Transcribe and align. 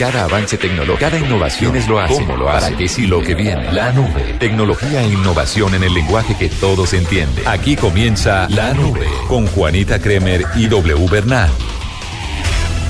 Cada 0.00 0.24
avance 0.24 0.56
tecnológico, 0.56 0.98
cada 0.98 1.18
innovación 1.18 1.76
es 1.76 1.86
lo 1.86 2.00
hace. 2.00 2.14
¿Cómo 2.14 2.34
lo 2.34 2.48
hace? 2.48 2.68
¿Para 2.68 2.78
qué 2.78 2.88
sí 2.88 3.06
lo 3.06 3.20
que 3.20 3.34
viene? 3.34 3.70
La 3.70 3.92
nube. 3.92 4.34
Tecnología 4.38 5.02
e 5.02 5.08
innovación 5.08 5.74
en 5.74 5.82
el 5.82 5.92
lenguaje 5.92 6.34
que 6.38 6.48
todos 6.48 6.94
entienden. 6.94 7.46
Aquí 7.46 7.76
comienza 7.76 8.48
La 8.48 8.72
Nube 8.72 9.06
con 9.28 9.46
Juanita 9.48 9.98
Kremer 9.98 10.46
y 10.56 10.68
W 10.68 11.06
Bernal. 11.10 11.50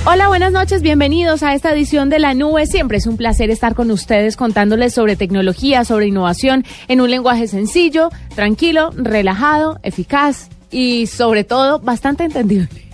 Hola, 0.05 0.29
buenas 0.29 0.53
noches, 0.53 0.81
bienvenidos 0.81 1.43
a 1.43 1.53
esta 1.53 1.73
edición 1.73 2.09
de 2.09 2.19
La 2.19 2.33
Nube. 2.33 2.65
Siempre 2.65 2.99
es 2.99 3.05
un 3.05 3.17
placer 3.17 3.49
estar 3.49 3.75
con 3.75 3.91
ustedes 3.91 4.37
contándoles 4.37 4.93
sobre 4.93 5.17
tecnología, 5.17 5.83
sobre 5.83 6.07
innovación 6.07 6.63
en 6.87 7.01
un 7.01 7.11
lenguaje 7.11 7.49
sencillo, 7.49 8.09
tranquilo, 8.35 8.91
relajado, 8.95 9.81
eficaz 9.83 10.47
y 10.71 11.07
sobre 11.07 11.43
todo 11.43 11.79
bastante 11.79 12.23
entendible. 12.23 12.90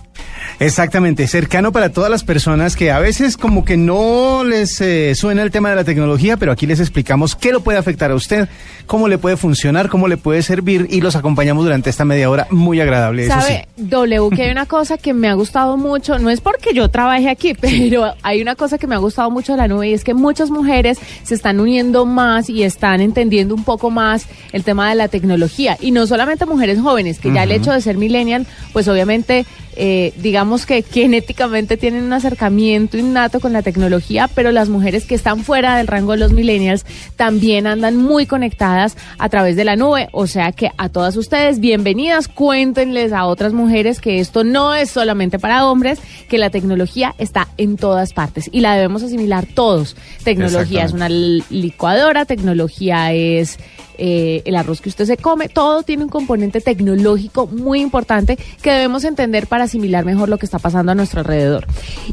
Exactamente, 0.60 1.26
cercano 1.26 1.72
para 1.72 1.90
todas 1.90 2.10
las 2.10 2.24
personas 2.24 2.76
que 2.76 2.90
a 2.90 2.98
veces 2.98 3.36
como 3.36 3.64
que 3.64 3.76
no 3.76 4.44
les 4.44 4.80
eh, 4.80 5.14
suena 5.14 5.42
el 5.42 5.50
tema 5.50 5.70
de 5.70 5.76
la 5.76 5.84
tecnología, 5.84 6.36
pero 6.36 6.52
aquí 6.52 6.66
les 6.66 6.80
explicamos 6.80 7.36
qué 7.36 7.52
lo 7.52 7.60
puede 7.60 7.78
afectar 7.78 8.10
a 8.10 8.14
usted, 8.14 8.48
cómo 8.86 9.08
le 9.08 9.18
puede 9.18 9.36
funcionar, 9.36 9.88
cómo 9.88 10.08
le 10.08 10.16
puede 10.16 10.42
servir 10.42 10.86
y 10.90 11.00
los 11.00 11.16
acompañamos 11.16 11.64
durante 11.64 11.90
esta 11.90 12.04
media 12.04 12.28
hora 12.28 12.46
muy 12.50 12.80
agradable. 12.80 13.26
¿Sabe, 13.28 13.68
W, 13.76 14.34
que 14.34 14.42
hay 14.44 14.50
una 14.50 14.66
cosa 14.66 14.98
que 14.98 15.14
me 15.14 15.28
ha 15.28 15.34
gustado 15.34 15.76
mucho, 15.76 16.18
no 16.18 16.30
es 16.30 16.40
porque 16.40 16.74
yo 16.74 16.88
trabaje 16.88 17.28
aquí, 17.28 17.54
pero 17.60 18.14
hay 18.22 18.42
una 18.42 18.56
cosa 18.56 18.78
que 18.78 18.86
me 18.86 18.94
ha 18.94 18.98
gustado 18.98 19.30
mucho 19.30 19.52
de 19.52 19.58
la 19.58 19.68
nube 19.68 19.88
y 19.88 19.94
es 19.94 20.04
que 20.04 20.14
muchas 20.14 20.50
mujeres 20.50 20.98
se 21.22 21.34
están 21.34 21.60
uniendo 21.60 22.06
más 22.06 22.50
y 22.50 22.62
están 22.62 23.00
entendiendo 23.00 23.54
un 23.54 23.64
poco 23.64 23.90
más 23.90 24.26
el 24.52 24.64
tema 24.64 24.88
de 24.88 24.94
la 24.94 25.08
tecnología. 25.08 25.76
Y 25.80 25.90
no 25.90 26.06
solamente 26.06 26.46
mujeres 26.46 26.80
jóvenes, 26.80 27.18
que 27.18 27.32
ya 27.32 27.44
el 27.44 27.52
hecho 27.52 27.72
de 27.72 27.80
ser 27.80 27.96
millennial, 27.96 28.46
pues 28.72 28.88
obviamente 28.88 29.46
eh, 29.80 30.12
digamos 30.16 30.37
que 30.38 30.82
genéticamente 30.82 31.76
tienen 31.76 32.04
un 32.04 32.12
acercamiento 32.12 32.96
innato 32.96 33.40
con 33.40 33.52
la 33.52 33.62
tecnología, 33.62 34.30
pero 34.32 34.52
las 34.52 34.68
mujeres 34.68 35.04
que 35.04 35.16
están 35.16 35.42
fuera 35.42 35.76
del 35.76 35.88
rango 35.88 36.12
de 36.12 36.18
los 36.18 36.32
millennials 36.32 36.86
también 37.16 37.66
andan 37.66 37.96
muy 37.96 38.24
conectadas 38.24 38.96
a 39.18 39.28
través 39.30 39.56
de 39.56 39.64
la 39.64 39.74
nube. 39.74 40.08
O 40.12 40.28
sea 40.28 40.52
que 40.52 40.70
a 40.78 40.90
todas 40.90 41.16
ustedes, 41.16 41.58
bienvenidas, 41.58 42.28
cuéntenles 42.28 43.12
a 43.12 43.26
otras 43.26 43.52
mujeres 43.52 44.00
que 44.00 44.20
esto 44.20 44.44
no 44.44 44.76
es 44.76 44.90
solamente 44.90 45.40
para 45.40 45.66
hombres, 45.66 45.98
que 46.28 46.38
la 46.38 46.50
tecnología 46.50 47.16
está 47.18 47.48
en 47.56 47.76
todas 47.76 48.12
partes 48.12 48.48
y 48.52 48.60
la 48.60 48.74
debemos 48.74 49.02
asimilar 49.02 49.44
todos. 49.44 49.96
Tecnología 50.22 50.84
es 50.84 50.92
una 50.92 51.08
licuadora, 51.08 52.26
tecnología 52.26 53.12
es 53.12 53.58
eh, 53.98 54.42
el 54.44 54.56
arroz 54.56 54.80
que 54.80 54.88
usted 54.88 55.04
se 55.04 55.16
come, 55.16 55.48
todo 55.48 55.82
tiene 55.82 56.04
un 56.04 56.08
componente 56.08 56.60
tecnológico 56.60 57.46
muy 57.46 57.80
importante 57.80 58.38
que 58.62 58.70
debemos 58.70 59.04
entender 59.04 59.46
para 59.46 59.64
asimilar 59.64 60.04
mejor 60.04 60.28
lo 60.28 60.38
que 60.38 60.46
está 60.46 60.58
pasando 60.58 60.92
a 60.92 60.94
nuestro 60.94 61.20
alrededor. 61.20 61.66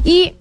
Y 0.04 0.34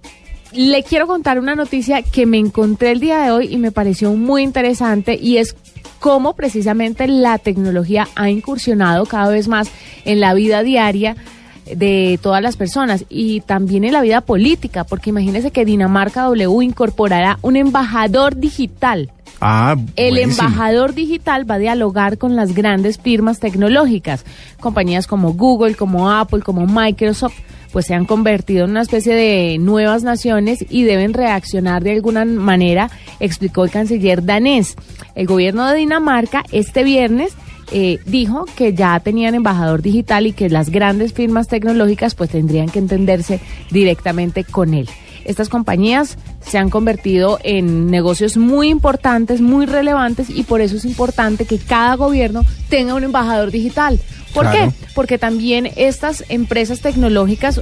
le 0.51 0.83
quiero 0.83 1.07
contar 1.07 1.39
una 1.39 1.55
noticia 1.55 2.01
que 2.01 2.25
me 2.25 2.37
encontré 2.37 2.91
el 2.91 2.99
día 2.99 3.21
de 3.23 3.31
hoy 3.31 3.53
y 3.53 3.57
me 3.57 3.71
pareció 3.71 4.13
muy 4.13 4.43
interesante 4.43 5.17
y 5.21 5.37
es 5.37 5.55
cómo 5.99 6.35
precisamente 6.35 7.07
la 7.07 7.37
tecnología 7.37 8.07
ha 8.15 8.29
incursionado 8.29 9.05
cada 9.05 9.29
vez 9.29 9.47
más 9.47 9.69
en 10.05 10.19
la 10.19 10.33
vida 10.33 10.63
diaria 10.63 11.15
de 11.65 12.19
todas 12.21 12.41
las 12.41 12.57
personas 12.57 13.05
y 13.09 13.41
también 13.41 13.83
en 13.83 13.93
la 13.93 14.01
vida 14.01 14.21
política, 14.21 14.83
porque 14.83 15.09
imagínese 15.09 15.51
que 15.51 15.65
Dinamarca 15.65 16.23
W 16.23 16.63
incorporará 16.63 17.39
un 17.41 17.55
embajador 17.55 18.37
digital. 18.37 19.11
Ah, 19.41 19.75
el 19.95 20.17
embajador 20.17 20.93
digital 20.93 21.49
va 21.49 21.55
a 21.55 21.59
dialogar 21.59 22.17
con 22.17 22.35
las 22.35 22.53
grandes 22.53 22.97
firmas 22.97 23.39
tecnológicas, 23.39 24.25
compañías 24.59 25.07
como 25.07 25.33
Google, 25.33 25.75
como 25.75 26.09
Apple, 26.09 26.41
como 26.41 26.65
Microsoft, 26.65 27.35
pues 27.71 27.87
se 27.87 27.93
han 27.93 28.05
convertido 28.05 28.63
en 28.63 28.71
una 28.71 28.81
especie 28.81 29.13
de 29.13 29.57
nuevas 29.57 30.03
naciones 30.03 30.65
y 30.69 30.83
deben 30.83 31.13
reaccionar 31.13 31.83
de 31.83 31.91
alguna 31.91 32.23
manera, 32.23 32.89
explicó 33.19 33.65
el 33.65 33.71
canciller 33.71 34.23
danés. 34.23 34.75
El 35.15 35.27
gobierno 35.27 35.67
de 35.67 35.75
Dinamarca 35.75 36.43
este 36.53 36.85
viernes 36.85 37.33
eh, 37.71 37.99
dijo 38.05 38.45
que 38.55 38.73
ya 38.73 38.99
tenían 38.99 39.35
embajador 39.35 39.81
digital 39.81 40.27
y 40.27 40.33
que 40.33 40.49
las 40.49 40.69
grandes 40.69 41.13
firmas 41.13 41.47
tecnológicas 41.47 42.15
pues 42.15 42.29
tendrían 42.29 42.69
que 42.69 42.79
entenderse 42.79 43.39
directamente 43.71 44.43
con 44.43 44.73
él. 44.73 44.87
Estas 45.25 45.49
compañías 45.49 46.17
se 46.45 46.59
han 46.59 46.69
convertido 46.69 47.39
en 47.43 47.89
negocios 47.89 48.37
muy 48.37 48.69
importantes, 48.69 49.41
muy 49.41 49.65
relevantes 49.65 50.29
y 50.29 50.43
por 50.43 50.61
eso 50.61 50.77
es 50.77 50.85
importante 50.85 51.45
que 51.45 51.57
cada 51.57 51.95
gobierno 51.95 52.43
tenga 52.69 52.93
un 52.93 53.03
embajador 53.03 53.49
digital. 53.49 53.99
¿Por 54.33 54.51
qué? 54.51 54.69
Porque 54.93 55.17
también 55.17 55.67
estas 55.75 56.25
empresas 56.29 56.81
tecnológicas 56.81 57.61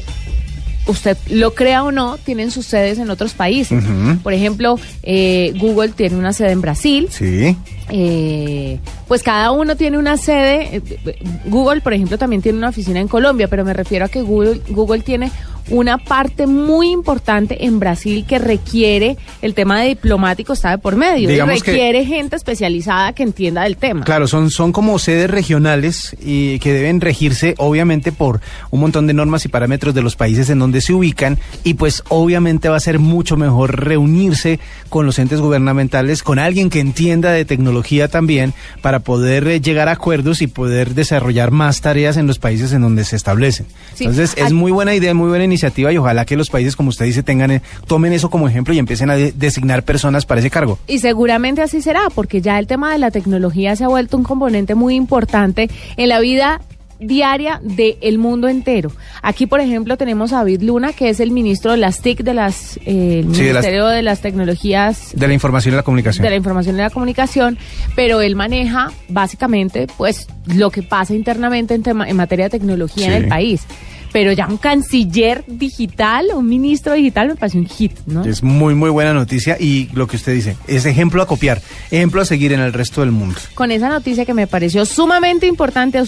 usted 0.88 1.18
lo 1.30 1.54
crea 1.54 1.84
o 1.84 1.92
no, 1.92 2.18
tienen 2.18 2.52
sus 2.52 2.66
sedes 2.66 3.00
en 3.00 3.10
otros 3.10 3.34
países. 3.34 3.84
Por 4.22 4.34
ejemplo, 4.34 4.80
eh, 5.04 5.54
Google 5.58 5.90
tiene 5.90 6.18
una 6.18 6.34
sede 6.34 6.52
en 6.52 6.62
Brasil. 6.62 7.08
Sí. 7.10 7.56
Eh, 7.96 8.80
pues 9.08 9.22
cada 9.22 9.52
uno 9.52 9.76
tiene 9.76 10.00
una 10.00 10.18
sede. 10.18 10.78
Eh, 10.78 11.16
Google, 11.46 11.82
por 11.82 11.94
ejemplo, 11.94 12.18
también 12.18 12.42
tiene 12.42 12.58
una 12.58 12.70
oficina 12.70 13.00
en 13.00 13.08
Colombia, 13.08 13.48
pero 13.48 13.64
me 13.64 13.72
refiero 13.72 14.06
a 14.06 14.08
que 14.10 14.24
Google, 14.24 14.62
Google 14.70 15.02
tiene 15.02 15.32
una 15.70 15.98
parte 15.98 16.48
muy 16.48 16.92
importante 16.92 17.66
en 17.66 17.80
Brasil 17.80 18.26
que 18.28 18.38
requiere 18.38 19.18
el 19.42 19.54
tema 19.54 19.82
de 19.82 19.90
diplomático 19.90 20.54
está 20.54 20.72
de 20.72 20.78
por 20.78 20.96
medio 20.96 21.46
requiere 21.46 22.06
gente 22.06 22.36
especializada 22.36 23.14
que 23.14 23.24
entienda 23.24 23.64
del 23.64 23.78
tema. 23.78 24.04
Claro, 24.04 24.28
son, 24.28 24.50
son 24.50 24.72
como 24.72 25.00
sedes 25.00 25.30
regionales 25.30 26.16
y 26.22 26.60
que 26.60 26.74
deben 26.74 27.00
regirse 27.00 27.56
obviamente 27.58 28.12
por 28.12 28.42
un 28.72 28.82
montón 28.82 29.08
de 29.08 29.14
normas 29.14 29.46
y 29.46 29.50
parámetros 29.50 29.94
de 29.94 30.02
los 30.02 30.16
países 30.16 30.50
en 30.50 30.60
donde 30.60 30.82
se 30.82 30.94
ubican 30.94 31.38
y 31.64 31.76
pues 31.76 32.04
obviamente 32.10 32.70
va 32.70 32.78
a 32.78 32.82
ser 32.82 33.00
mucho 33.00 33.38
mejor 33.38 33.86
reunirse 33.86 34.60
con 34.90 35.06
los 35.06 35.20
entes 35.20 35.40
gubernamentales, 35.40 36.24
con 36.24 36.40
alguien 36.40 36.70
que 36.70 36.80
entienda 36.80 37.32
de 37.32 37.46
tecnología 37.46 37.83
también 38.08 38.54
para 38.82 39.00
poder 39.00 39.48
eh, 39.48 39.62
llegar 39.62 39.90
a 39.90 39.94
acuerdos 39.94 40.42
y 40.42 40.48
poder 40.48 40.94
desarrollar 40.94 41.52
más 41.52 41.82
tareas 41.82 42.18
en 42.18 42.28
los 42.28 42.40
países 42.40 42.74
en 42.74 42.82
donde 42.82 43.04
se 43.04 43.16
establecen. 43.16 43.68
Entonces 44.00 44.34
es 44.38 44.52
muy 44.54 44.72
buena 44.72 44.96
idea, 44.96 45.14
muy 45.14 45.30
buena 45.30 45.44
iniciativa 45.44 45.92
y 45.92 45.98
ojalá 45.98 46.26
que 46.26 46.36
los 46.36 46.50
países, 46.50 46.76
como 46.76 46.90
usted 46.90 47.06
dice, 47.06 47.24
tengan, 47.24 47.52
eh, 47.52 47.62
tomen 47.88 48.14
eso 48.14 48.30
como 48.30 48.48
ejemplo 48.48 48.74
y 48.74 48.80
empiecen 48.80 49.10
a 49.10 49.16
designar 49.16 49.84
personas 49.84 50.26
para 50.26 50.40
ese 50.40 50.50
cargo. 50.50 50.80
Y 50.88 51.00
seguramente 51.00 51.62
así 51.62 51.82
será, 51.82 52.10
porque 52.14 52.42
ya 52.42 52.60
el 52.60 52.68
tema 52.68 52.92
de 52.92 53.00
la 53.00 53.12
tecnología 53.12 53.76
se 53.76 53.84
ha 53.84 53.88
vuelto 53.88 54.18
un 54.18 54.24
componente 54.24 54.76
muy 54.76 54.96
importante 54.96 55.70
en 55.98 56.10
la 56.10 56.20
vida 56.20 56.62
diaria 57.06 57.60
del 57.64 58.18
mundo 58.18 58.48
entero. 58.48 58.92
Aquí, 59.22 59.48
por 59.48 59.60
ejemplo, 59.60 59.98
tenemos 59.98 60.34
a 60.34 60.38
David 60.38 60.62
Luna, 60.62 60.94
que 60.94 61.10
es 61.10 61.20
el 61.20 61.32
ministro 61.32 61.72
de 61.72 61.78
las 61.78 62.02
TIC, 62.02 62.24
de 62.24 62.34
las, 62.34 62.80
eh, 62.86 63.24
Ministerio 63.26 63.88
de 63.88 64.02
las, 64.02 64.22
Tecnologías. 64.22 65.12
De 65.14 65.28
la 65.28 65.34
Información 65.34 65.74
y 65.74 65.78
la 65.78 65.84
Comunicación. 65.84 66.24
De 66.24 66.30
la 66.30 66.36
Información 66.36 66.76
y 66.76 66.80
la 66.80 66.90
Comunicación, 66.90 67.58
pero 67.96 68.22
él 68.22 68.36
maneja 68.36 68.92
básicamente 69.10 69.88
pues 69.98 70.28
lo 70.46 70.72
que 70.72 70.84
pasa 70.84 71.14
internamente 71.14 71.74
en, 71.74 71.84
tema, 71.84 72.08
en 72.08 72.16
materia 72.16 72.46
de 72.46 72.52
tecnología 72.52 73.08
en 73.08 73.24
el 73.24 73.28
país 73.28 73.66
pero 74.14 74.32
ya 74.32 74.48
un 74.48 74.58
canciller 74.58 75.44
digital, 75.48 76.28
un 76.34 76.48
ministro 76.48 76.94
digital 76.94 77.28
me 77.30 77.36
parece 77.36 77.58
un 77.58 77.68
hit, 77.68 77.92
¿no? 78.06 78.24
Es 78.24 78.44
muy, 78.44 78.76
muy 78.76 78.90
buena 78.90 79.12
noticia 79.12 79.58
y 79.60 79.90
lo 79.92 80.08
que 80.08 80.16
usted 80.16 80.34
dice, 80.34 80.56
es 80.68 80.86
ejemplo 80.86 81.22
a 81.22 81.26
copiar, 81.26 81.62
ejemplo 81.92 82.22
a 82.22 82.26
seguir 82.26 82.54
en 82.54 82.62
el 82.62 82.72
resto 82.72 83.02
del 83.02 83.12
mundo. 83.12 83.36
Con 83.56 83.72
esa 83.72 83.90
noticia 83.90 84.24
que 84.24 84.34
me 84.34 84.48
pareció 84.48 84.86
sumamente 84.86 85.48
importante, 85.48 86.02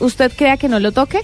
usted 0.00 0.32
crea 0.34 0.56
que 0.56 0.68
no 0.68 0.80
lo 0.80 0.90
toque, 0.90 1.20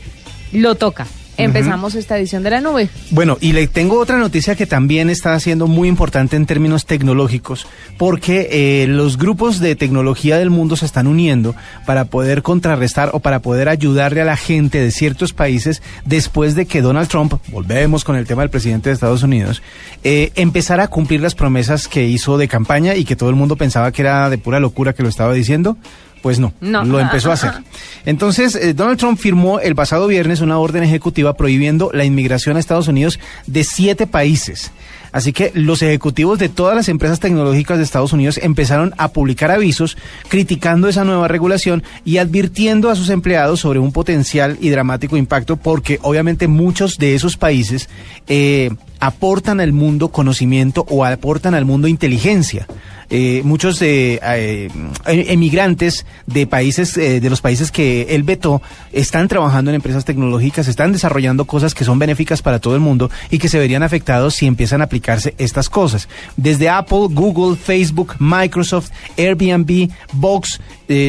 lo 0.52 0.76
toca 0.76 1.06
empezamos 1.38 1.94
esta 1.94 2.18
edición 2.18 2.42
de 2.42 2.50
la 2.50 2.60
nube. 2.60 2.88
Bueno, 3.10 3.38
y 3.40 3.52
le 3.52 3.66
tengo 3.66 3.98
otra 3.98 4.18
noticia 4.18 4.56
que 4.56 4.66
también 4.66 5.08
está 5.08 5.38
siendo 5.40 5.66
muy 5.66 5.88
importante 5.88 6.36
en 6.36 6.44
términos 6.44 6.84
tecnológicos, 6.84 7.66
porque 7.96 8.48
eh, 8.50 8.86
los 8.88 9.16
grupos 9.16 9.60
de 9.60 9.76
tecnología 9.76 10.36
del 10.38 10.50
mundo 10.50 10.76
se 10.76 10.84
están 10.84 11.06
uniendo 11.06 11.54
para 11.86 12.06
poder 12.06 12.42
contrarrestar 12.42 13.10
o 13.12 13.20
para 13.20 13.40
poder 13.40 13.68
ayudarle 13.68 14.20
a 14.20 14.24
la 14.24 14.36
gente 14.36 14.80
de 14.80 14.90
ciertos 14.90 15.32
países 15.32 15.82
después 16.04 16.54
de 16.54 16.66
que 16.66 16.82
Donald 16.82 17.08
Trump, 17.08 17.34
volvemos 17.48 18.04
con 18.04 18.16
el 18.16 18.26
tema 18.26 18.42
del 18.42 18.50
presidente 18.50 18.90
de 18.90 18.94
Estados 18.94 19.22
Unidos, 19.22 19.62
eh, 20.04 20.32
empezara 20.34 20.84
a 20.84 20.88
cumplir 20.88 21.20
las 21.20 21.34
promesas 21.34 21.88
que 21.88 22.06
hizo 22.06 22.36
de 22.36 22.48
campaña 22.48 22.96
y 22.96 23.04
que 23.04 23.16
todo 23.16 23.30
el 23.30 23.36
mundo 23.36 23.56
pensaba 23.56 23.92
que 23.92 24.02
era 24.02 24.28
de 24.28 24.38
pura 24.38 24.60
locura 24.60 24.92
que 24.92 25.02
lo 25.02 25.08
estaba 25.08 25.32
diciendo. 25.32 25.76
Pues 26.22 26.38
no, 26.38 26.52
lo 26.60 27.00
empezó 27.00 27.30
a 27.30 27.34
hacer. 27.34 27.52
Entonces, 28.04 28.54
eh, 28.54 28.74
Donald 28.74 28.98
Trump 28.98 29.18
firmó 29.18 29.60
el 29.60 29.74
pasado 29.74 30.06
viernes 30.06 30.40
una 30.40 30.58
orden 30.58 30.82
ejecutiva 30.82 31.34
prohibiendo 31.34 31.90
la 31.92 32.04
inmigración 32.04 32.56
a 32.56 32.60
Estados 32.60 32.88
Unidos 32.88 33.18
de 33.46 33.64
siete 33.64 34.06
países. 34.06 34.72
Así 35.12 35.32
que 35.32 35.50
los 35.54 35.82
ejecutivos 35.82 36.38
de 36.38 36.48
todas 36.48 36.76
las 36.76 36.88
empresas 36.88 37.20
tecnológicas 37.20 37.78
de 37.78 37.84
Estados 37.84 38.12
Unidos 38.12 38.38
empezaron 38.42 38.94
a 38.98 39.08
publicar 39.08 39.50
avisos 39.50 39.96
criticando 40.28 40.88
esa 40.88 41.04
nueva 41.04 41.28
regulación 41.28 41.82
y 42.04 42.18
advirtiendo 42.18 42.90
a 42.90 42.96
sus 42.96 43.08
empleados 43.08 43.60
sobre 43.60 43.78
un 43.78 43.92
potencial 43.92 44.58
y 44.60 44.70
dramático 44.70 45.16
impacto 45.16 45.56
porque 45.56 45.98
obviamente 46.02 46.48
muchos 46.48 46.98
de 46.98 47.14
esos 47.14 47.36
países 47.36 47.88
eh, 48.26 48.70
aportan 49.00 49.60
al 49.60 49.72
mundo 49.72 50.08
conocimiento 50.08 50.84
o 50.88 51.04
aportan 51.04 51.54
al 51.54 51.64
mundo 51.64 51.88
inteligencia. 51.88 52.66
Eh, 53.10 53.40
muchos 53.42 53.80
eh, 53.80 54.20
eh, 54.22 54.68
emigrantes 55.06 56.04
de 56.26 56.46
países, 56.46 56.94
de 56.94 57.30
los 57.30 57.40
países 57.40 57.70
que 57.70 58.14
él 58.14 58.22
vetó, 58.22 58.60
están 58.92 59.28
trabajando 59.28 59.70
en 59.70 59.76
empresas 59.76 60.04
tecnológicas, 60.04 60.68
están 60.68 60.92
desarrollando 60.92 61.46
cosas 61.46 61.74
que 61.74 61.84
son 61.84 61.98
benéficas 61.98 62.42
para 62.42 62.58
todo 62.58 62.74
el 62.74 62.80
mundo 62.80 63.10
y 63.30 63.38
que 63.38 63.48
se 63.48 63.58
verían 63.58 63.82
afectados 63.82 64.34
si 64.34 64.46
empiezan 64.46 64.82
a 64.82 64.84
aplicarse 64.84 65.34
estas 65.38 65.70
cosas. 65.70 66.06
Desde 66.36 66.68
Apple, 66.68 67.08
Google, 67.10 67.56
Facebook, 67.56 68.14
Microsoft, 68.18 68.90
Airbnb, 69.16 69.88
Vox, 70.12 70.60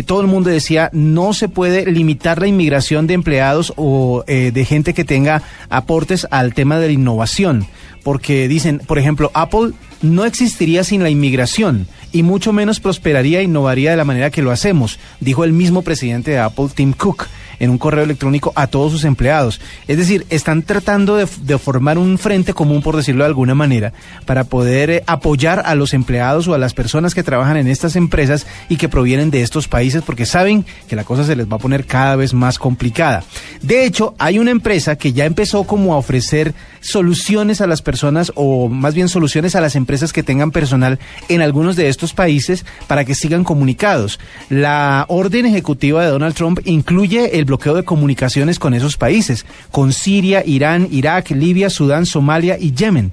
todo 0.06 0.22
el 0.22 0.28
mundo 0.28 0.50
decía 0.50 0.90
no 0.94 1.34
se 1.34 1.48
puede 1.48 1.90
limitar 1.90 2.40
la 2.40 2.48
inmigración 2.48 3.08
de 3.08 3.14
empleados 3.14 3.74
o 3.78 4.24
de 4.26 4.66
gente 4.66 4.94
que 4.94 5.06
tenga 5.06 5.42
aportes 5.70 6.28
al 6.32 6.54
tema 6.54 6.80
de 6.80 6.88
la 6.88 6.94
innovación 6.94 7.68
porque 8.04 8.48
dicen, 8.48 8.82
por 8.86 9.00
ejemplo, 9.00 9.32
Apple 9.34 9.72
no 10.02 10.26
existiría 10.26 10.84
sin 10.84 11.04
la 11.04 11.10
inmigración 11.10 11.88
y 12.12 12.24
mucho 12.24 12.54
menos 12.54 12.80
prosperaría 12.80 13.40
e 13.40 13.44
innovaría 13.44 13.92
de 13.92 13.98
la 13.98 14.06
manera 14.06 14.32
que 14.32 14.42
lo 14.42 14.52
hacemos, 14.52 15.00
dijo 15.20 15.44
el 15.44 15.54
mismo 15.54 15.82
presidente 15.82 16.32
de 16.32 16.40
Apple, 16.40 16.70
Tim 16.74 16.94
Cook 16.94 17.28
en 17.60 17.70
un 17.70 17.78
correo 17.78 18.04
electrónico 18.04 18.52
a 18.56 18.68
todos 18.68 18.92
sus 18.92 19.04
empleados. 19.04 19.62
Es 19.88 19.98
decir, 19.98 20.26
están 20.30 20.64
tratando 20.64 21.16
de, 21.16 21.28
formar 21.58 21.98
un 21.98 22.18
frente 22.18 22.54
común, 22.54 22.82
por 22.82 22.96
decirlo 22.96 23.24
de 23.24 23.28
alguna 23.28 23.56
manera, 23.56 23.94
para 24.26 24.46
poder 24.46 24.90
eh, 24.90 25.04
apoyar 25.08 25.64
a 25.66 25.76
los 25.76 25.94
empleados 25.94 26.48
o 26.48 26.54
a 26.54 26.58
las 26.58 26.74
personas 26.74 27.14
que 27.14 27.24
trabajan 27.24 27.58
en 27.58 27.68
estas 27.68 27.96
empresas 27.96 28.48
y 28.70 28.78
que 28.78 28.90
provienen 28.90 29.32
de 29.32 29.42
estos 29.42 29.68
países, 29.68 30.04
porque 30.04 30.26
saben 30.26 30.66
que 30.88 30.96
la 30.96 31.04
cosa 31.04 31.24
se 31.24 31.36
les 31.36 31.52
va 31.52 31.58
a 31.58 31.60
poner 31.60 31.86
cada 31.86 32.16
vez 32.16 32.34
más 32.34 32.60
complicada. 32.60 33.24
De 33.62 33.86
hecho, 33.86 34.16
hay 34.18 34.40
una 34.40 34.52
empresa 34.52 34.96
que 34.96 35.14
ya 35.14 35.26
empezó 35.26 35.66
como 35.66 35.94
a 35.94 35.98
ofrecer 35.98 36.54
soluciones 36.82 37.62
a 37.62 37.68
las 37.68 37.82
personas 37.82 38.32
o 38.36 38.70
más 38.70 38.94
bien 38.94 39.10
soluciones 39.10 39.56
a 39.56 39.62
las 39.62 39.76
empresas 39.76 40.14
que 40.14 40.24
tengan 40.24 40.52
personal 40.52 41.00
en 41.28 41.42
algunos 41.42 41.76
de 41.76 41.90
estos 41.90 42.14
países 42.14 42.66
para 42.88 43.06
que 43.06 43.16
sigan 43.16 43.44
comunicados. 43.44 44.20
La 44.50 45.06
orden 45.10 45.46
ejecutiva 45.46 46.04
de 46.04 46.12
Donald 46.12 46.36
Trump 46.36 46.60
incluye 46.66 47.38
el 47.40 47.46
bloqueo 47.50 47.76
de 47.76 47.84
comunicaciones 47.84 48.58
con 48.58 48.74
esos 48.74 48.96
países, 48.96 49.46
con 49.72 49.92
Siria, 49.92 50.44
Irán, 50.46 50.88
Irak, 50.92 51.32
Libia, 51.32 51.70
Sudán, 51.70 52.06
Somalia 52.06 52.58
y 52.58 52.72
Yemen. 52.72 53.12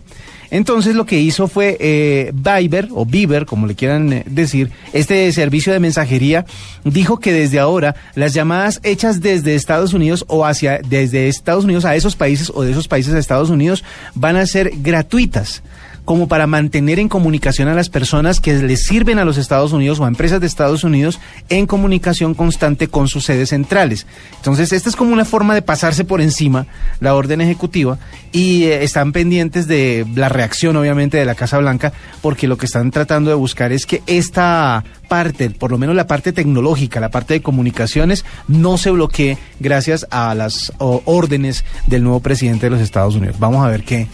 Entonces 0.50 0.94
lo 0.94 1.06
que 1.06 1.18
hizo 1.20 1.48
fue 1.48 1.76
eh, 1.80 2.32
Viber 2.32 2.88
o 2.92 3.04
Viber, 3.04 3.46
como 3.46 3.66
le 3.66 3.74
quieran 3.74 4.12
eh, 4.12 4.24
decir, 4.26 4.70
este 4.92 5.30
servicio 5.32 5.72
de 5.72 5.80
mensajería 5.80 6.46
dijo 6.84 7.18
que 7.18 7.32
desde 7.32 7.58
ahora 7.58 7.96
las 8.14 8.32
llamadas 8.32 8.80
hechas 8.84 9.20
desde 9.20 9.54
Estados 9.54 9.92
Unidos 9.92 10.24
o 10.28 10.44
hacia 10.44 10.78
desde 10.78 11.28
Estados 11.28 11.64
Unidos 11.64 11.84
a 11.84 11.96
esos 11.96 12.14
países 12.14 12.52
o 12.54 12.62
de 12.62 12.70
esos 12.70 12.86
países 12.86 13.12
a 13.14 13.18
Estados 13.18 13.50
Unidos 13.50 13.82
van 14.14 14.36
a 14.36 14.46
ser 14.46 14.70
gratuitas 14.76 15.62
como 16.06 16.28
para 16.28 16.46
mantener 16.46 17.00
en 17.00 17.08
comunicación 17.08 17.68
a 17.68 17.74
las 17.74 17.90
personas 17.90 18.40
que 18.40 18.54
les 18.54 18.86
sirven 18.86 19.18
a 19.18 19.24
los 19.24 19.36
Estados 19.36 19.72
Unidos 19.72 19.98
o 19.98 20.04
a 20.04 20.08
empresas 20.08 20.40
de 20.40 20.46
Estados 20.46 20.84
Unidos 20.84 21.20
en 21.48 21.66
comunicación 21.66 22.32
constante 22.34 22.86
con 22.88 23.08
sus 23.08 23.24
sedes 23.24 23.50
centrales. 23.50 24.06
Entonces, 24.36 24.72
esta 24.72 24.88
es 24.88 24.94
como 24.94 25.12
una 25.12 25.24
forma 25.24 25.54
de 25.54 25.62
pasarse 25.62 26.04
por 26.04 26.20
encima 26.20 26.68
la 27.00 27.14
orden 27.14 27.40
ejecutiva 27.40 27.98
y 28.32 28.64
eh, 28.64 28.84
están 28.84 29.12
pendientes 29.12 29.66
de 29.66 30.06
la 30.14 30.28
reacción, 30.28 30.76
obviamente, 30.76 31.18
de 31.18 31.24
la 31.24 31.34
Casa 31.34 31.58
Blanca, 31.58 31.92
porque 32.22 32.46
lo 32.46 32.56
que 32.56 32.66
están 32.66 32.92
tratando 32.92 33.30
de 33.30 33.36
buscar 33.36 33.72
es 33.72 33.84
que 33.84 34.02
esta 34.06 34.84
parte, 35.08 35.50
por 35.50 35.72
lo 35.72 35.78
menos 35.78 35.96
la 35.96 36.06
parte 36.06 36.32
tecnológica, 36.32 37.00
la 37.00 37.10
parte 37.10 37.34
de 37.34 37.42
comunicaciones, 37.42 38.24
no 38.46 38.78
se 38.78 38.92
bloquee 38.92 39.38
gracias 39.58 40.06
a 40.10 40.34
las 40.36 40.72
órdenes 40.78 41.64
del 41.88 42.04
nuevo 42.04 42.20
presidente 42.20 42.66
de 42.66 42.70
los 42.70 42.80
Estados 42.80 43.16
Unidos. 43.16 43.40
Vamos 43.40 43.66
a 43.66 43.70
ver 43.70 43.82
qué 43.82 44.06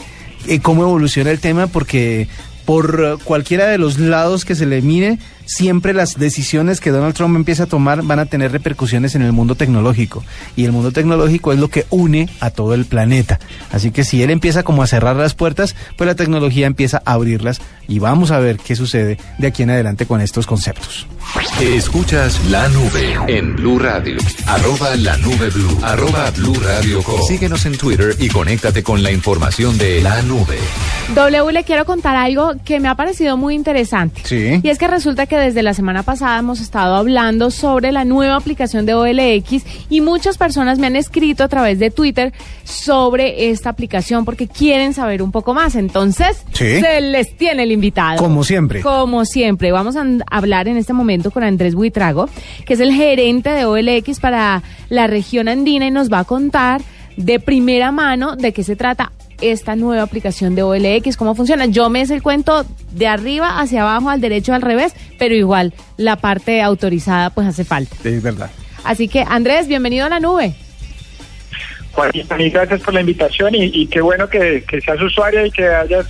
cómo 0.63 0.83
evoluciona 0.83 1.31
el 1.31 1.41
tema, 1.41 1.67
porque 1.67 2.29
por 2.65 3.19
cualquiera 3.25 3.67
de 3.67 3.79
los 3.79 3.99
lados 3.99 4.45
que 4.45 4.55
se 4.55 4.67
le 4.67 4.83
mire, 4.83 5.19
siempre 5.47 5.93
las 5.93 6.19
decisiones 6.19 6.81
que 6.81 6.91
Donald 6.91 7.15
Trump 7.15 7.37
empieza 7.37 7.65
a 7.65 7.67
tomar 7.67 8.03
van 8.03 8.19
a 8.19 8.27
tener 8.27 8.53
repercusiones 8.53 9.15
en 9.15 9.23
el 9.23 9.33
mundo 9.33 9.55
tecnológico. 9.55 10.25
Y 10.57 10.65
el 10.65 10.73
mundo 10.73 10.93
tecnológico 10.93 11.53
es 11.53 11.59
lo 11.59 11.69
que 11.69 11.87
une 11.91 12.29
a 12.41 12.51
todo 12.51 12.75
el 12.75 12.85
planeta. 12.85 13.39
Así 13.71 13.91
que 13.91 14.05
si 14.05 14.23
él 14.23 14.31
empieza 14.31 14.63
como 14.63 14.83
a 14.83 14.87
cerrar 14.87 15.17
las 15.17 15.35
puertas, 15.35 15.77
pues 15.97 16.07
la 16.07 16.15
tecnología 16.15 16.67
empieza 16.67 17.03
a 17.05 17.13
abrirlas 17.13 17.61
y 17.89 17.99
vamos 17.99 18.31
a 18.31 18.39
ver 18.39 18.57
qué 18.57 18.77
sucede 18.77 19.19
de 19.39 19.47
aquí 19.47 19.63
en 19.63 19.71
adelante 19.71 20.07
con 20.07 20.21
estos 20.21 20.47
conceptos. 20.47 21.07
Escuchas 21.61 22.41
la 22.51 22.69
nube 22.69 23.17
en 23.29 23.57
Blue 23.57 23.79
Radio. 23.79 24.17
Arroba 24.47 24.97
la 24.97 25.17
nube 25.19 25.51
blue. 25.51 25.79
Arroba 25.83 26.31
Blue 26.33 26.55
Radio 26.63 27.03
Síguenos 27.27 27.67
en 27.67 27.77
Twitter 27.77 28.17
y 28.19 28.29
conéctate 28.29 28.83
con 28.83 29.03
la 29.03 29.11
información 29.11 29.79
de 29.79 30.01
la 30.03 30.23
nube. 30.23 30.59
W 31.15 31.53
le 31.53 31.65
quiero 31.65 31.85
contar 31.85 32.17
algo 32.17 32.52
que 32.65 32.81
me 32.81 32.89
ha 32.89 32.95
parecido 32.95 33.37
muy 33.37 33.55
interesante. 33.55 34.23
Sí. 34.25 34.61
Y 34.63 34.69
es 34.69 34.79
que 34.79 34.89
resulta 34.89 35.27
que 35.27 35.37
desde 35.37 35.63
la 35.63 35.75
semana 35.75 36.03
pasada 36.03 36.39
hemos 36.39 36.61
estado 36.61 36.95
hablando 36.95 37.51
sobre 37.51 37.93
la 37.93 38.05
nueva 38.05 38.37
aplicación 38.37 38.87
de 38.87 38.95
OLX 38.95 39.65
y 39.89 40.01
muchas 40.01 40.39
personas 40.39 40.79
me 40.79 40.87
han 40.87 40.97
escrito 40.97 41.45
a 41.45 41.49
través 41.49 41.79
de 41.79 41.91
Twitter 41.91 42.33
sobre 42.65 43.51
esta 43.51 43.71
aplicación 43.71 44.25
porque 44.25 44.49
quieren 44.49 44.95
saber 44.95 45.23
un 45.23 45.33
poco 45.33 45.55
más. 45.55 45.75
Entonces, 45.75 46.45
se 46.53 47.01
les 47.01 47.37
tiene 47.37 47.65
el 47.65 47.73
invitado. 47.73 48.19
Como 48.19 48.45
siempre. 48.45 48.81
Como 48.83 49.25
siempre. 49.25 49.73
Vamos 49.73 49.97
a 49.97 50.05
hablar 50.31 50.69
en 50.69 50.77
este 50.77 50.93
momento 50.93 51.31
con 51.31 51.43
Andrés 51.43 51.75
Buitrago, 51.75 52.29
que 52.65 52.75
es 52.75 52.81
el 52.81 52.93
gerente 52.93 53.51
de 53.51 53.65
OLX 53.65 54.21
para 54.21 54.63
la 54.89 55.07
región 55.07 55.49
andina 55.49 55.87
y 55.87 55.91
nos 55.91 56.13
va 56.13 56.21
a 56.21 56.25
contar 56.25 56.83
de 57.17 57.41
primera 57.41 57.93
mano 57.93 58.37
de 58.37 58.53
qué 58.53 58.65
se 58.65 58.77
trata 58.77 59.13
esta 59.43 59.77
nueva 59.77 60.03
aplicación 60.03 60.55
de 60.55 60.63
OLX, 60.63 61.17
cómo 61.17 61.35
funciona. 61.35 61.67
Yo 61.67 61.91
me 61.91 62.07
sé 62.07 62.15
el 62.15 62.23
cuento 62.23 62.65
de 62.93 63.07
arriba 63.07 63.61
hacia 63.61 63.83
abajo, 63.83 64.11
al 64.11 64.21
derecho, 64.21 64.55
al 64.55 64.63
revés, 64.63 64.95
pero 65.19 65.35
igual 65.35 65.75
la 65.97 66.17
parte 66.17 66.63
autorizada 66.63 67.31
pues 67.31 67.47
hace 67.47 67.65
falta. 67.65 67.97
Es 68.05 68.23
verdad. 68.23 68.51
Así 68.85 69.09
que 69.09 69.25
Andrés, 69.29 69.69
bienvenido 69.69 70.07
a 70.07 70.09
la 70.09 70.21
nube. 70.21 70.55
Juanita, 71.93 72.37
gracias 72.37 72.81
por 72.81 72.95
la 72.95 73.01
invitación 73.01 73.55
y, 73.55 73.87
qué 73.87 74.01
bueno 74.01 74.29
que, 74.29 74.65
que 74.67 74.81
seas 74.81 75.01
usuaria 75.03 75.47
y 75.47 75.51
que 75.51 75.67
hayas 75.67 76.07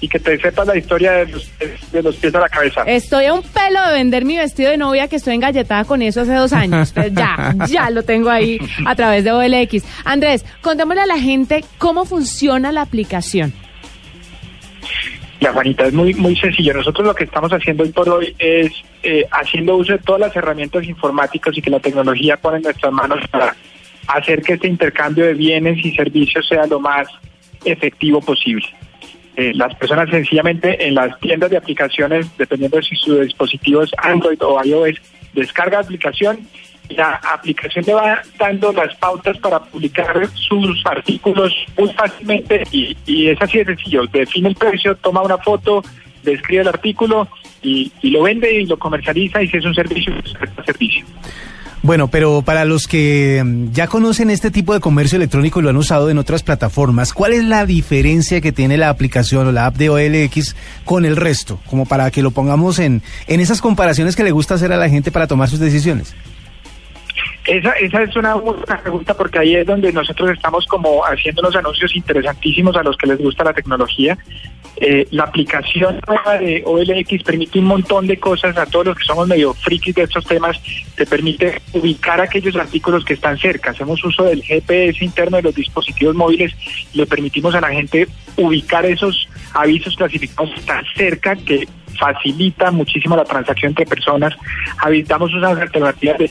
y 0.00 0.08
que 0.08 0.18
te 0.18 0.38
sepas 0.38 0.66
la 0.66 0.76
historia 0.76 1.12
de 1.12 1.26
los, 1.26 1.50
de 1.92 2.02
los 2.02 2.16
pies 2.16 2.34
a 2.34 2.40
la 2.40 2.48
cabeza. 2.48 2.82
Estoy 2.82 3.26
a 3.26 3.34
un 3.34 3.42
pelo 3.42 3.86
de 3.86 3.94
vender 3.94 4.24
mi 4.24 4.36
vestido 4.36 4.70
de 4.70 4.76
novia 4.76 5.08
que 5.08 5.16
estoy 5.16 5.34
engalletada 5.34 5.84
con 5.84 6.02
eso 6.02 6.20
hace 6.20 6.34
dos 6.34 6.52
años. 6.52 6.92
ya, 7.12 7.54
ya 7.68 7.90
lo 7.90 8.02
tengo 8.02 8.30
ahí 8.30 8.58
a 8.84 8.94
través 8.94 9.24
de 9.24 9.32
OLX. 9.32 9.84
Andrés, 10.04 10.44
contémosle 10.60 11.02
a 11.02 11.06
la 11.06 11.18
gente 11.18 11.64
cómo 11.78 12.04
funciona 12.04 12.72
la 12.72 12.82
aplicación. 12.82 13.52
La 15.40 15.52
Juanita, 15.52 15.86
es 15.86 15.92
muy, 15.92 16.14
muy 16.14 16.34
sencillo. 16.36 16.72
Nosotros 16.74 17.06
lo 17.06 17.14
que 17.14 17.24
estamos 17.24 17.52
haciendo 17.52 17.82
hoy 17.82 17.90
por 17.90 18.08
hoy 18.08 18.34
es 18.38 18.72
eh, 19.02 19.24
haciendo 19.30 19.76
uso 19.76 19.92
de 19.92 19.98
todas 19.98 20.20
las 20.20 20.36
herramientas 20.36 20.84
informáticas 20.84 21.56
y 21.56 21.62
que 21.62 21.70
la 21.70 21.80
tecnología 21.80 22.36
pone 22.36 22.56
en 22.58 22.62
nuestras 22.62 22.92
manos 22.92 23.20
para 23.30 23.54
hacer 24.08 24.40
que 24.42 24.54
este 24.54 24.68
intercambio 24.68 25.26
de 25.26 25.34
bienes 25.34 25.84
y 25.84 25.94
servicios 25.94 26.46
sea 26.48 26.66
lo 26.66 26.80
más 26.80 27.06
efectivo 27.64 28.20
posible. 28.20 28.66
Eh, 29.36 29.52
las 29.54 29.74
personas 29.74 30.08
sencillamente 30.08 30.86
en 30.86 30.94
las 30.94 31.18
tiendas 31.20 31.50
de 31.50 31.58
aplicaciones, 31.58 32.26
dependiendo 32.38 32.78
de 32.78 32.82
si 32.82 32.96
su 32.96 33.20
dispositivo 33.20 33.82
es 33.82 33.90
Android 33.98 34.42
o 34.42 34.62
iOS, 34.64 35.00
descarga 35.34 35.80
aplicación 35.80 36.38
la 36.90 37.20
aplicación 37.32 37.84
le 37.86 37.94
va 37.94 38.22
dando 38.38 38.72
las 38.72 38.94
pautas 38.96 39.36
para 39.38 39.60
publicar 39.60 40.28
sus 40.34 40.84
artículos 40.86 41.52
muy 41.76 41.92
fácilmente 41.92 42.62
y, 42.70 42.96
y 43.06 43.28
es 43.28 43.40
así 43.40 43.58
de 43.58 43.64
sencillo. 43.64 44.06
Define 44.06 44.50
el 44.50 44.54
precio, 44.54 44.94
toma 44.96 45.22
una 45.22 45.38
foto, 45.38 45.82
describe 46.22 46.62
el 46.62 46.68
artículo 46.68 47.28
y, 47.62 47.90
y 48.02 48.10
lo 48.10 48.22
vende 48.22 48.52
y 48.52 48.66
lo 48.66 48.78
comercializa 48.78 49.42
y 49.42 49.48
si 49.48 49.56
es 49.56 49.64
un 49.64 49.74
servicio, 49.74 50.14
es 50.24 50.32
un 50.32 50.64
servicio. 50.64 51.04
Bueno, 51.86 52.08
pero 52.08 52.42
para 52.42 52.64
los 52.64 52.88
que 52.88 53.40
mm, 53.44 53.70
ya 53.70 53.86
conocen 53.86 54.28
este 54.28 54.50
tipo 54.50 54.74
de 54.74 54.80
comercio 54.80 55.14
electrónico 55.14 55.60
y 55.60 55.62
lo 55.62 55.70
han 55.70 55.76
usado 55.76 56.10
en 56.10 56.18
otras 56.18 56.42
plataformas, 56.42 57.12
¿cuál 57.12 57.32
es 57.32 57.44
la 57.44 57.64
diferencia 57.64 58.40
que 58.40 58.50
tiene 58.50 58.76
la 58.76 58.88
aplicación 58.88 59.46
o 59.46 59.52
la 59.52 59.66
app 59.66 59.76
de 59.76 59.88
OLX 59.88 60.56
con 60.84 61.04
el 61.04 61.14
resto? 61.14 61.60
Como 61.70 61.86
para 61.86 62.10
que 62.10 62.22
lo 62.22 62.32
pongamos 62.32 62.80
en, 62.80 63.02
en 63.28 63.38
esas 63.38 63.60
comparaciones 63.60 64.16
que 64.16 64.24
le 64.24 64.32
gusta 64.32 64.54
hacer 64.54 64.72
a 64.72 64.78
la 64.78 64.88
gente 64.88 65.12
para 65.12 65.28
tomar 65.28 65.48
sus 65.48 65.60
decisiones. 65.60 66.12
Esa, 67.46 67.72
esa 67.72 68.02
es 68.02 68.16
una 68.16 68.34
buena 68.34 68.80
pregunta 68.82 69.14
porque 69.14 69.38
ahí 69.38 69.54
es 69.54 69.66
donde 69.66 69.92
nosotros 69.92 70.30
estamos 70.30 70.66
como 70.66 71.04
haciendo 71.04 71.42
unos 71.42 71.56
anuncios 71.56 71.94
interesantísimos 71.94 72.76
a 72.76 72.82
los 72.82 72.96
que 72.96 73.06
les 73.06 73.18
gusta 73.18 73.44
la 73.44 73.52
tecnología. 73.52 74.18
Eh, 74.78 75.06
la 75.10 75.24
aplicación 75.24 76.00
nueva 76.06 76.38
de 76.38 76.62
OLX 76.66 77.22
permite 77.22 77.58
un 77.58 77.64
montón 77.64 78.06
de 78.06 78.18
cosas 78.18 78.58
a 78.58 78.66
todos 78.66 78.86
los 78.86 78.98
que 78.98 79.04
somos 79.04 79.26
medio 79.26 79.54
frikis 79.54 79.94
de 79.94 80.02
estos 80.02 80.26
temas. 80.26 80.60
Te 80.96 81.06
permite 81.06 81.62
ubicar 81.72 82.20
aquellos 82.20 82.56
artículos 82.56 83.04
que 83.04 83.14
están 83.14 83.38
cerca. 83.38 83.70
Hacemos 83.70 84.04
uso 84.04 84.24
del 84.24 84.42
GPS 84.42 85.04
interno 85.04 85.38
de 85.38 85.44
los 85.44 85.54
dispositivos 85.54 86.14
móviles 86.14 86.54
le 86.92 87.06
permitimos 87.06 87.54
a 87.54 87.60
la 87.60 87.68
gente 87.68 88.08
ubicar 88.36 88.84
esos 88.84 89.28
avisos 89.54 89.96
clasificados 89.96 90.50
tan 90.64 90.84
cerca 90.94 91.36
que 91.36 91.66
facilita 91.98 92.70
muchísimo 92.70 93.16
la 93.16 93.24
transacción 93.24 93.70
entre 93.70 93.86
personas. 93.86 94.34
Habitamos 94.78 95.32
unas 95.32 95.58
alternativas 95.58 96.18
de 96.18 96.30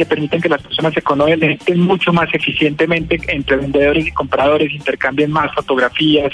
que 0.00 0.06
permiten 0.06 0.40
que 0.40 0.48
las 0.48 0.62
personas 0.62 0.94
se 0.94 1.02
conecten 1.02 1.78
mucho 1.78 2.10
más 2.10 2.32
eficientemente 2.32 3.20
entre 3.28 3.56
vendedores 3.56 4.06
y 4.06 4.10
compradores, 4.12 4.72
intercambien 4.72 5.30
más 5.30 5.54
fotografías, 5.54 6.32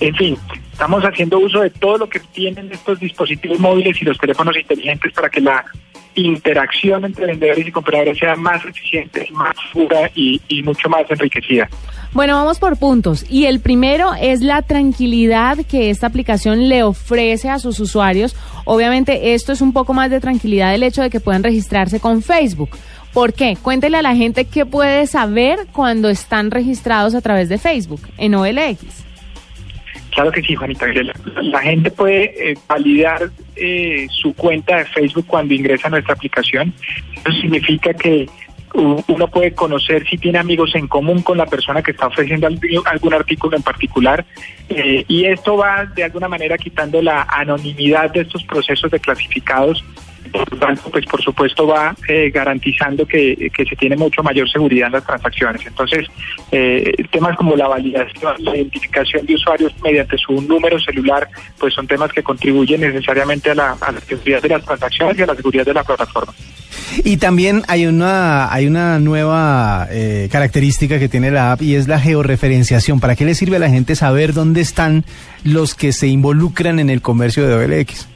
en 0.00 0.16
fin, 0.16 0.36
estamos 0.72 1.04
haciendo 1.04 1.38
uso 1.38 1.60
de 1.60 1.70
todo 1.70 1.98
lo 1.98 2.08
que 2.08 2.18
tienen 2.18 2.72
estos 2.72 2.98
dispositivos 2.98 3.60
móviles 3.60 4.02
y 4.02 4.04
los 4.04 4.18
teléfonos 4.18 4.56
inteligentes 4.56 5.12
para 5.12 5.28
que 5.28 5.40
la 5.40 5.64
interacción 6.16 7.04
entre 7.04 7.26
vendedores 7.26 7.68
y 7.68 7.70
compradores 7.70 8.18
sea 8.18 8.34
más 8.34 8.64
eficiente, 8.64 9.28
más 9.30 9.54
segura 9.72 10.10
y, 10.16 10.40
y 10.48 10.64
mucho 10.64 10.88
más 10.88 11.08
enriquecida. 11.08 11.68
Bueno, 12.12 12.34
vamos 12.34 12.60
por 12.60 12.76
puntos. 12.76 13.26
Y 13.28 13.46
el 13.46 13.58
primero 13.60 14.12
es 14.20 14.40
la 14.40 14.62
tranquilidad 14.62 15.58
que 15.66 15.90
esta 15.90 16.06
aplicación 16.06 16.68
le 16.68 16.84
ofrece 16.84 17.48
a 17.48 17.58
sus 17.58 17.80
usuarios. 17.80 18.36
Obviamente 18.64 19.34
esto 19.34 19.52
es 19.52 19.60
un 19.60 19.72
poco 19.72 19.94
más 19.94 20.10
de 20.10 20.20
tranquilidad 20.20 20.72
el 20.74 20.84
hecho 20.84 21.02
de 21.02 21.10
que 21.10 21.18
puedan 21.18 21.42
registrarse 21.42 21.98
con 21.98 22.22
Facebook. 22.22 22.70
¿Por 23.14 23.32
qué? 23.32 23.56
Cuéntele 23.60 23.96
a 23.98 24.02
la 24.02 24.16
gente 24.16 24.44
qué 24.44 24.66
puede 24.66 25.06
saber 25.06 25.60
cuando 25.72 26.10
están 26.10 26.50
registrados 26.50 27.14
a 27.14 27.20
través 27.20 27.48
de 27.48 27.58
Facebook 27.58 28.00
en 28.18 28.34
OLX. 28.34 29.04
Claro 30.10 30.32
que 30.32 30.42
sí, 30.42 30.56
Juanita. 30.56 30.86
La, 31.42 31.60
gente 31.60 31.92
puede 31.92 32.50
eh, 32.50 32.58
validar 32.68 33.30
eh, 33.54 34.08
su 34.10 34.34
cuenta 34.34 34.78
de 34.78 34.84
Facebook 34.86 35.26
cuando 35.28 35.54
ingresa 35.54 35.86
a 35.86 35.90
nuestra 35.90 36.14
aplicación. 36.14 36.74
Eso 37.24 37.40
significa 37.40 37.94
que 37.94 38.28
uno 38.74 39.28
puede 39.28 39.52
conocer 39.52 40.04
si 40.08 40.18
tiene 40.18 40.38
amigos 40.38 40.74
en 40.74 40.88
común 40.88 41.22
con 41.22 41.38
la 41.38 41.46
persona 41.46 41.80
que 41.80 41.92
está 41.92 42.08
ofreciendo 42.08 42.48
algún 42.48 43.14
artículo 43.14 43.56
en 43.56 43.62
particular 43.62 44.24
eh, 44.68 45.04
y 45.06 45.26
esto 45.26 45.56
va 45.56 45.86
de 45.86 46.02
alguna 46.02 46.26
manera 46.26 46.58
quitando 46.58 47.00
la 47.00 47.22
anonimidad 47.22 48.10
de 48.10 48.22
estos 48.22 48.42
procesos 48.42 48.90
de 48.90 48.98
clasificados 48.98 49.84
lo 50.32 50.58
tanto, 50.58 50.90
pues 50.90 51.04
por 51.06 51.22
supuesto 51.22 51.66
va 51.66 51.94
eh, 52.08 52.30
garantizando 52.30 53.06
que, 53.06 53.50
se 53.56 53.76
tiene 53.76 53.96
mucho 53.96 54.22
mayor 54.22 54.48
seguridad 54.50 54.88
en 54.88 54.94
las 54.94 55.06
transacciones. 55.06 55.66
Entonces, 55.66 56.06
eh, 56.50 56.92
temas 57.10 57.36
como 57.36 57.56
la 57.56 57.68
validación, 57.68 58.34
la 58.38 58.56
identificación 58.56 59.26
de 59.26 59.34
usuarios 59.34 59.72
mediante 59.82 60.16
su 60.18 60.40
número 60.42 60.78
celular, 60.80 61.28
pues 61.58 61.74
son 61.74 61.86
temas 61.86 62.12
que 62.12 62.22
contribuyen 62.22 62.80
necesariamente 62.80 63.50
a 63.50 63.54
la, 63.54 63.76
seguridad 64.06 64.42
de 64.42 64.48
las 64.48 64.64
transacciones 64.64 65.18
y 65.18 65.22
a 65.22 65.26
la 65.26 65.34
seguridad 65.34 65.64
de 65.64 65.74
la 65.74 65.84
plataforma. 65.84 66.32
Y 67.02 67.16
también 67.16 67.62
hay 67.66 67.86
una 67.86 68.52
hay 68.52 68.66
una 68.66 68.98
nueva 68.98 69.88
eh, 69.90 70.28
característica 70.30 70.98
que 70.98 71.08
tiene 71.08 71.30
la 71.30 71.52
app 71.52 71.62
y 71.62 71.74
es 71.74 71.88
la 71.88 71.98
georreferenciación. 71.98 73.00
¿Para 73.00 73.16
qué 73.16 73.24
le 73.24 73.34
sirve 73.34 73.56
a 73.56 73.60
la 73.60 73.70
gente 73.70 73.96
saber 73.96 74.32
dónde 74.32 74.60
están 74.60 75.04
los 75.44 75.74
que 75.74 75.92
se 75.92 76.06
involucran 76.06 76.78
en 76.78 76.90
el 76.90 77.02
comercio 77.02 77.46
de 77.46 77.54
OLX? 77.54 78.13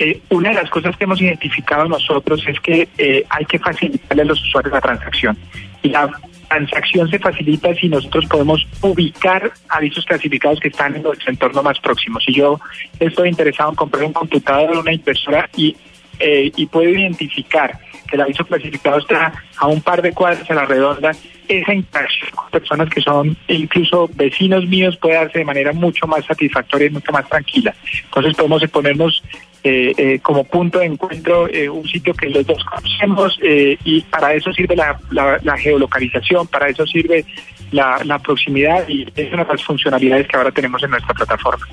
Eh, 0.00 0.18
una 0.30 0.48
de 0.48 0.54
las 0.54 0.70
cosas 0.70 0.96
que 0.96 1.04
hemos 1.04 1.20
identificado 1.20 1.84
nosotros 1.84 2.42
es 2.46 2.58
que 2.60 2.88
eh, 2.96 3.22
hay 3.28 3.44
que 3.44 3.58
facilitarle 3.58 4.22
a 4.22 4.24
los 4.24 4.42
usuarios 4.42 4.72
la 4.72 4.80
transacción. 4.80 5.36
Y 5.82 5.90
la 5.90 6.10
transacción 6.48 7.10
se 7.10 7.18
facilita 7.18 7.74
si 7.74 7.90
nosotros 7.90 8.24
podemos 8.24 8.66
ubicar 8.80 9.52
avisos 9.68 10.06
clasificados 10.06 10.58
que 10.58 10.68
están 10.68 10.96
en 10.96 11.02
nuestro 11.02 11.30
entorno 11.30 11.62
más 11.62 11.78
próximo. 11.80 12.18
Si 12.18 12.32
yo 12.32 12.58
estoy 12.98 13.28
interesado 13.28 13.68
en 13.68 13.76
comprar 13.76 14.04
un 14.04 14.14
computador 14.14 14.74
o 14.74 14.80
una 14.80 14.92
impresora 14.94 15.50
y, 15.54 15.76
eh, 16.18 16.50
y 16.56 16.64
puedo 16.64 16.88
identificar 16.88 17.78
que 18.08 18.16
el 18.16 18.22
aviso 18.22 18.46
clasificado 18.46 19.00
está 19.00 19.34
a 19.58 19.66
un 19.66 19.82
par 19.82 20.00
de 20.00 20.12
cuadras 20.12 20.50
a 20.50 20.54
la 20.54 20.64
redonda, 20.64 21.12
esa 21.46 21.74
interacción 21.74 22.30
con 22.30 22.50
personas 22.50 22.88
que 22.88 23.02
son 23.02 23.36
incluso 23.48 24.08
vecinos 24.14 24.66
míos 24.66 24.96
puede 24.96 25.16
darse 25.16 25.40
de 25.40 25.44
manera 25.44 25.74
mucho 25.74 26.06
más 26.06 26.24
satisfactoria 26.24 26.86
y 26.86 26.90
mucho 26.90 27.12
más 27.12 27.28
tranquila. 27.28 27.74
Entonces 28.04 28.34
podemos 28.34 28.62
ponernos 28.70 29.22
eh, 29.62 29.92
eh, 29.98 30.18
como 30.20 30.44
punto 30.44 30.78
de 30.78 30.86
encuentro 30.86 31.46
eh, 31.46 31.68
un 31.68 31.86
sitio 31.86 32.14
que 32.14 32.30
los 32.30 32.46
dos 32.46 32.64
conocemos 32.64 33.38
y 33.42 34.00
para 34.02 34.32
eso 34.32 34.52
sirve 34.52 34.74
la, 34.74 34.98
la, 35.10 35.56
geolocalización, 35.58 36.46
para 36.46 36.68
eso 36.68 36.86
sirve 36.86 37.26
la, 37.70 38.00
la 38.04 38.18
proximidad 38.18 38.88
y 38.88 39.06
es 39.14 39.32
una 39.32 39.44
de 39.44 39.52
las 39.52 39.62
funcionalidades 39.62 40.26
que 40.28 40.36
ahora 40.36 40.50
tenemos 40.50 40.82
en 40.82 40.90
nuestra 40.90 41.12
plataforma. 41.12 41.66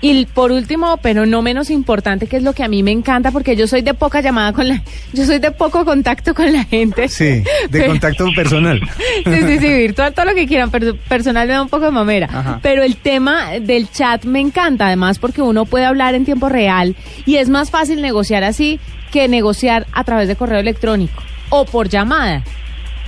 Y 0.00 0.26
por 0.26 0.52
último, 0.52 0.96
pero 0.98 1.26
no 1.26 1.42
menos 1.42 1.70
importante, 1.70 2.28
que 2.28 2.36
es 2.36 2.44
lo 2.44 2.52
que 2.52 2.62
a 2.62 2.68
mí 2.68 2.84
me 2.84 2.92
encanta, 2.92 3.32
porque 3.32 3.56
yo 3.56 3.66
soy 3.66 3.82
de 3.82 3.94
poca 3.94 4.20
llamada 4.20 4.52
con 4.52 4.68
la, 4.68 4.82
yo 5.12 5.24
soy 5.24 5.40
de 5.40 5.50
poco 5.50 5.84
contacto 5.84 6.34
con 6.34 6.52
la 6.52 6.64
gente. 6.64 7.08
Sí, 7.08 7.42
de 7.68 7.86
contacto 7.86 8.26
personal. 8.36 8.80
sí, 9.24 9.36
sí, 9.46 9.58
sí, 9.58 9.68
virtual, 9.68 10.14
todo 10.14 10.26
lo 10.26 10.34
que 10.34 10.46
quieran, 10.46 10.70
pero 10.70 10.96
personal 10.96 11.48
me 11.48 11.54
da 11.54 11.62
un 11.62 11.68
poco 11.68 11.86
de 11.86 11.90
mamera. 11.90 12.60
Pero 12.62 12.84
el 12.84 12.96
tema 12.96 13.50
del 13.60 13.90
chat 13.90 14.24
me 14.24 14.40
encanta, 14.40 14.86
además, 14.86 15.18
porque 15.18 15.42
uno 15.42 15.64
puede 15.64 15.84
hablar 15.84 16.14
en 16.14 16.24
tiempo 16.24 16.48
real 16.48 16.94
y 17.26 17.36
es 17.36 17.48
más 17.48 17.70
fácil 17.70 18.00
negociar 18.00 18.44
así 18.44 18.78
que 19.10 19.26
negociar 19.26 19.86
a 19.92 20.04
través 20.04 20.28
de 20.28 20.36
correo 20.36 20.60
electrónico 20.60 21.22
o 21.48 21.64
por 21.64 21.88
llamada. 21.88 22.44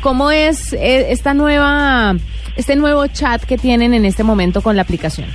¿Cómo 0.00 0.30
es 0.30 0.72
eh, 0.72 1.12
esta 1.12 1.34
nueva, 1.34 2.16
este 2.56 2.74
nuevo 2.74 3.06
chat 3.06 3.44
que 3.44 3.58
tienen 3.58 3.94
en 3.94 4.04
este 4.06 4.24
momento 4.24 4.62
con 4.62 4.74
la 4.74 4.82
aplicación? 4.82 5.28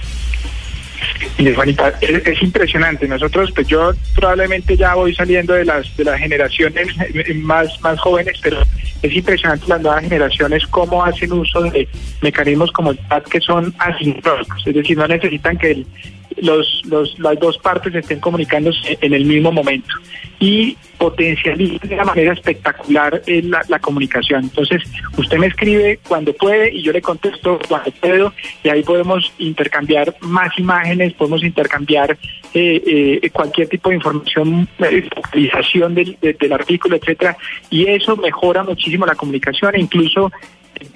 Juanita, 1.56 1.94
es, 2.02 2.42
impresionante. 2.42 3.08
Nosotros, 3.08 3.52
pues 3.54 3.68
yo 3.68 3.92
probablemente 4.16 4.76
ya 4.76 4.96
voy 4.96 5.14
saliendo 5.16 5.54
de 5.54 5.66
las 5.66 5.96
de 5.96 6.04
las 6.04 6.20
generaciones 6.20 6.88
más 7.36 7.80
más 7.82 8.00
jóvenes, 8.00 8.40
pero 8.42 8.62
es 9.02 9.14
impresionante 9.14 9.68
las 9.68 9.82
nuevas 9.82 10.04
generaciones 10.04 10.66
cómo 10.68 11.04
hacen 11.04 11.32
uso 11.34 11.62
de 11.62 11.88
mecanismos 12.22 12.72
como 12.72 12.92
el 12.92 13.00
chat 13.08 13.28
que 13.28 13.40
son 13.42 13.74
asincrónicos, 13.80 14.66
es 14.66 14.74
decir, 14.74 14.98
no 14.98 15.08
necesitan 15.08 15.58
que 15.58 15.86
los, 16.38 16.82
los, 16.86 17.18
las 17.20 17.40
dos 17.40 17.58
partes 17.58 17.96
estén 17.96 18.20
comunicándose 18.20 18.98
en 19.02 19.14
el 19.14 19.26
mismo 19.26 19.52
momento. 19.52 19.96
Y 20.40 20.78
potencializa 20.98 21.88
de 21.88 21.96
una 21.96 22.06
manera 22.06 22.34
espectacular 22.34 23.22
eh, 23.28 23.42
la, 23.44 23.62
la, 23.68 23.80
comunicación. 23.80 24.44
Entonces, 24.44 24.84
usted 25.18 25.38
me 25.38 25.48
escribe 25.48 26.00
cuando 26.08 26.34
puede 26.34 26.74
y 26.74 26.82
yo 26.82 26.92
le 26.92 27.02
contesto 27.02 27.60
cuando 27.68 27.92
puedo 27.92 28.34
y 28.64 28.70
ahí 28.70 28.84
podemos 28.84 29.32
intercambiar 29.38 30.16
más 30.22 30.58
imágenes, 30.58 31.14
podemos 31.14 31.44
intercambiar 31.44 32.18
eh, 32.54 33.20
eh, 33.22 33.30
cualquier 33.32 33.68
tipo 33.68 33.90
de 33.90 33.96
información, 33.96 34.68
actualización 34.80 35.94
del, 35.94 36.18
del 36.22 36.54
artículo, 36.54 36.96
etcétera, 36.96 37.38
y 37.70 37.88
eso 37.88 38.16
mejora 38.16 38.64
muchísimo 38.64 39.06
la 39.06 39.16
comunicación 39.16 39.76
e 39.76 39.82
incluso 39.82 40.32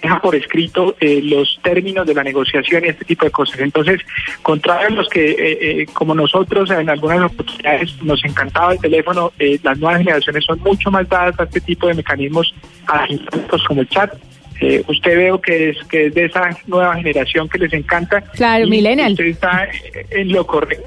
deja 0.01 0.19
por 0.19 0.35
escrito 0.35 0.95
eh, 0.99 1.21
los 1.23 1.59
términos 1.61 2.05
de 2.05 2.13
la 2.13 2.23
negociación 2.23 2.83
y 2.85 2.89
este 2.89 3.05
tipo 3.05 3.25
de 3.25 3.31
cosas. 3.31 3.59
Entonces, 3.59 4.01
contrario 4.41 4.87
a 4.87 4.91
los 4.91 5.09
que, 5.09 5.31
eh, 5.31 5.37
eh, 5.81 5.85
como 5.93 6.15
nosotros 6.15 6.69
en 6.71 6.89
algunas 6.89 7.31
oportunidades 7.31 8.01
nos 8.01 8.23
encantaba 8.23 8.73
el 8.73 8.79
teléfono, 8.79 9.31
las 9.63 9.77
nuevas 9.77 9.99
generaciones 9.99 10.45
son 10.45 10.59
mucho 10.59 10.91
más 10.91 11.07
dadas 11.07 11.39
a 11.39 11.43
este 11.43 11.61
tipo 11.61 11.87
de 11.87 11.93
mecanismos 11.93 12.53
asincrónicos 12.87 13.63
como 13.65 13.81
el 13.81 13.89
chat. 13.89 14.13
usted 14.87 15.17
veo 15.17 15.39
que 15.39 15.69
es 15.69 15.77
que 15.89 16.07
es 16.07 16.13
de 16.13 16.25
esa 16.25 16.49
nueva 16.67 16.95
generación 16.95 17.47
que 17.47 17.59
les 17.59 17.73
encanta. 17.73 18.21
Claro, 18.21 18.67
millennial. 18.67 19.13
Usted 19.13 19.25
está 19.25 19.67
en 20.11 20.31
lo 20.31 20.45
correcto. 20.45 20.85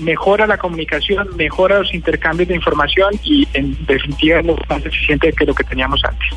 mejora 0.00 0.46
la 0.46 0.56
comunicación, 0.56 1.28
mejora 1.36 1.78
los 1.78 1.92
intercambios 1.94 2.48
de 2.48 2.56
información 2.56 3.14
y 3.24 3.46
en 3.54 3.76
definitiva 3.86 4.40
es 4.40 4.46
más 4.68 4.84
eficiente 4.84 5.32
que 5.32 5.44
lo 5.44 5.54
que 5.54 5.64
teníamos 5.64 6.04
antes. 6.04 6.28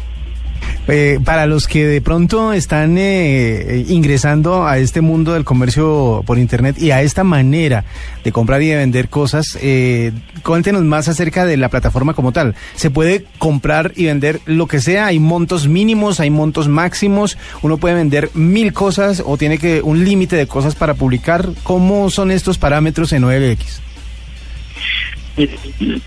Eh, 0.87 1.19
para 1.23 1.45
los 1.45 1.67
que 1.67 1.85
de 1.85 2.01
pronto 2.01 2.53
están 2.53 2.97
eh, 2.97 3.85
ingresando 3.87 4.65
a 4.65 4.77
este 4.79 5.01
mundo 5.01 5.33
del 5.33 5.45
comercio 5.45 6.23
por 6.25 6.39
Internet 6.39 6.81
y 6.81 6.91
a 6.91 7.01
esta 7.01 7.23
manera 7.23 7.85
de 8.23 8.31
comprar 8.31 8.61
y 8.61 8.67
de 8.67 8.77
vender 8.77 9.07
cosas, 9.07 9.57
eh, 9.61 10.11
cuéntenos 10.43 10.83
más 10.83 11.07
acerca 11.07 11.45
de 11.45 11.57
la 11.57 11.69
plataforma 11.69 12.13
como 12.13 12.31
tal. 12.31 12.55
¿Se 12.75 12.89
puede 12.89 13.25
comprar 13.37 13.93
y 13.95 14.05
vender 14.05 14.41
lo 14.45 14.67
que 14.67 14.81
sea? 14.81 15.05
¿Hay 15.05 15.19
montos 15.19 15.67
mínimos? 15.67 16.19
¿Hay 16.19 16.29
montos 16.31 16.67
máximos? 16.67 17.37
¿Uno 17.61 17.77
puede 17.77 17.95
vender 17.95 18.31
mil 18.33 18.73
cosas 18.73 19.21
o 19.25 19.37
tiene 19.37 19.59
que 19.59 19.81
un 19.81 20.03
límite 20.03 20.35
de 20.35 20.47
cosas 20.47 20.75
para 20.75 20.95
publicar? 20.95 21.49
¿Cómo 21.63 22.09
son 22.09 22.31
estos 22.31 22.57
parámetros 22.57 23.13
en 23.13 23.23
OLX? 23.23 23.90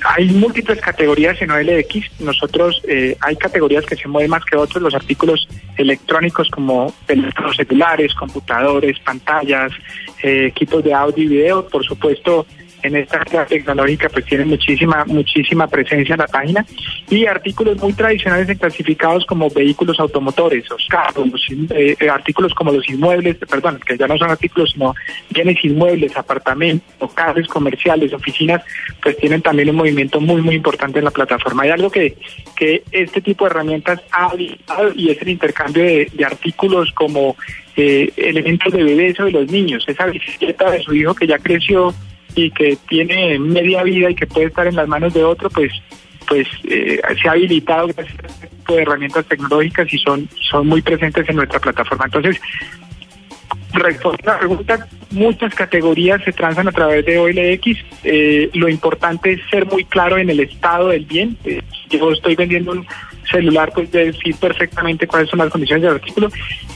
Hay 0.05 0.27
múltiples 0.31 0.81
categorías 0.81 1.41
en 1.41 1.51
OLX. 1.51 2.21
Nosotros 2.21 2.83
eh, 2.89 3.17
hay 3.21 3.37
categorías 3.37 3.85
que 3.87 3.97
se 3.97 4.09
mueven 4.09 4.31
más 4.31 4.45
que 4.45 4.57
otros. 4.57 4.83
Los 4.83 4.95
artículos 4.95 5.49
electrónicos 5.77 6.51
como 6.51 6.93
teléfonos 7.07 7.57
celulares, 7.57 8.15
computadores, 8.15 8.99
pantallas, 9.01 9.73
eh, 10.23 10.47
equipos 10.47 10.85
de 10.85 10.95
audio 10.95 11.25
y 11.25 11.29
video. 11.29 11.67
Por 11.69 11.85
supuesto, 11.85 12.47
en 12.85 12.97
esta 12.97 13.19
área 13.19 13.47
tecnológica 13.47 14.09
pues 14.09 14.25
tienen 14.27 14.49
muchísima 14.49 15.05
muchísima 15.07 15.67
presencia 15.67 16.15
en 16.15 16.21
la 16.21 16.27
página 16.27 16.65
y 17.11 17.27
artículos 17.27 17.81
muy 17.81 17.93
tradicionales 17.93 18.49
y 18.49 18.57
clasificados 18.57 19.25
como 19.27 19.49
vehículos 19.51 19.99
automotores, 19.99 20.69
los 20.69 20.87
carros, 20.89 21.29
eh, 21.71 21.97
artículos 22.11 22.55
como 22.55 22.73
los 22.73 22.89
inmuebles, 22.89 23.37
perdón, 23.37 23.81
que 23.87 23.97
ya 23.97 24.07
no 24.07 24.17
son 24.19 24.31
artículos 24.31 24.73
sino 24.73 24.95
bienes 25.31 25.65
inmuebles, 25.65 26.17
apartamentos, 26.17 26.89
locales 27.01 27.47
comerciales, 27.49 28.13
oficinas, 28.13 28.63
pues 29.03 29.17
tienen 29.17 29.43
también 29.43 29.71
un 29.71 29.77
movimiento 29.77 30.21
muy 30.21 30.43
muy 30.43 30.55
importante 30.55 30.99
en 30.99 31.07
la 31.07 31.11
plataforma. 31.11 31.65
Hay 31.65 31.71
algo 31.71 31.91
que, 31.91 32.17
que 32.57 32.83
este 32.91 33.21
tipo 33.21 33.45
de 33.45 33.51
herramientas 33.51 34.01
ha 34.13 34.27
habilitado 34.27 34.93
y 34.95 35.11
es 35.11 35.21
el 35.23 35.29
intercambio 35.29 35.85
de, 35.85 36.25
artículos 36.25 36.91
como 36.93 37.37
eh, 37.77 38.11
elementos 38.17 38.73
de 38.73 38.83
bebés 38.83 39.19
o 39.21 39.25
de 39.25 39.33
los 39.33 39.51
niños, 39.51 39.85
esa 39.87 40.07
bicicleta 40.07 40.71
de 40.71 40.83
su 40.83 40.95
hijo 40.95 41.15
que 41.15 41.27
ya 41.27 41.39
creció 41.39 41.95
y 42.35 42.51
que 42.51 42.77
tiene 42.89 43.39
media 43.39 43.83
vida 43.83 44.11
y 44.11 44.15
que 44.15 44.27
puede 44.27 44.47
estar 44.47 44.67
en 44.67 44.77
las 44.77 44.89
manos 44.89 45.15
de 45.15 45.25
otro, 45.25 45.51
pues 45.51 45.73
pues 46.27 46.49
eh, 46.65 47.01
se 47.21 47.29
ha 47.29 47.33
habilitado 47.33 47.89
gracias 47.89 48.19
a 48.25 48.27
este 48.27 48.47
tipo 48.49 48.75
de 48.75 48.83
herramientas 48.83 49.27
tecnológicas 49.27 49.93
y 49.93 49.99
son, 49.99 50.29
son 50.51 50.67
muy 50.67 50.83
presentes 50.83 51.29
en 51.29 51.37
nuestra 51.37 51.61
plataforma. 51.61 52.07
Entonces, 52.07 52.41
respondiendo 53.73 54.31
a 54.31 54.35
la 54.35 54.39
pregunta, 54.41 54.89
muchas 55.11 55.55
categorías 55.55 56.23
se 56.25 56.33
transan 56.33 56.69
a 56.69 56.73
través 56.73 57.05
de 57.05 57.19
OLX. 57.19 57.79
Eh, 58.05 58.51
lo 58.55 58.69
importante 58.69 59.33
es 59.33 59.41
ser 59.51 59.67
muy 59.67 59.85
claro 59.85 60.19
en 60.19 60.31
el 60.31 60.41
estado 60.41 60.89
del 60.89 61.05
bien. 61.05 61.37
Eh, 61.45 61.61
yo 61.91 62.11
estoy 62.13 62.37
vendiendo 62.37 62.73
un 62.73 62.87
celular, 63.31 63.71
pues 63.75 63.91
decir 63.91 64.35
perfectamente 64.37 65.07
cuáles 65.07 65.31
son 65.31 65.39
las 65.39 65.51
condiciones 65.51 65.83
del 65.83 65.95
artículo 65.95 66.29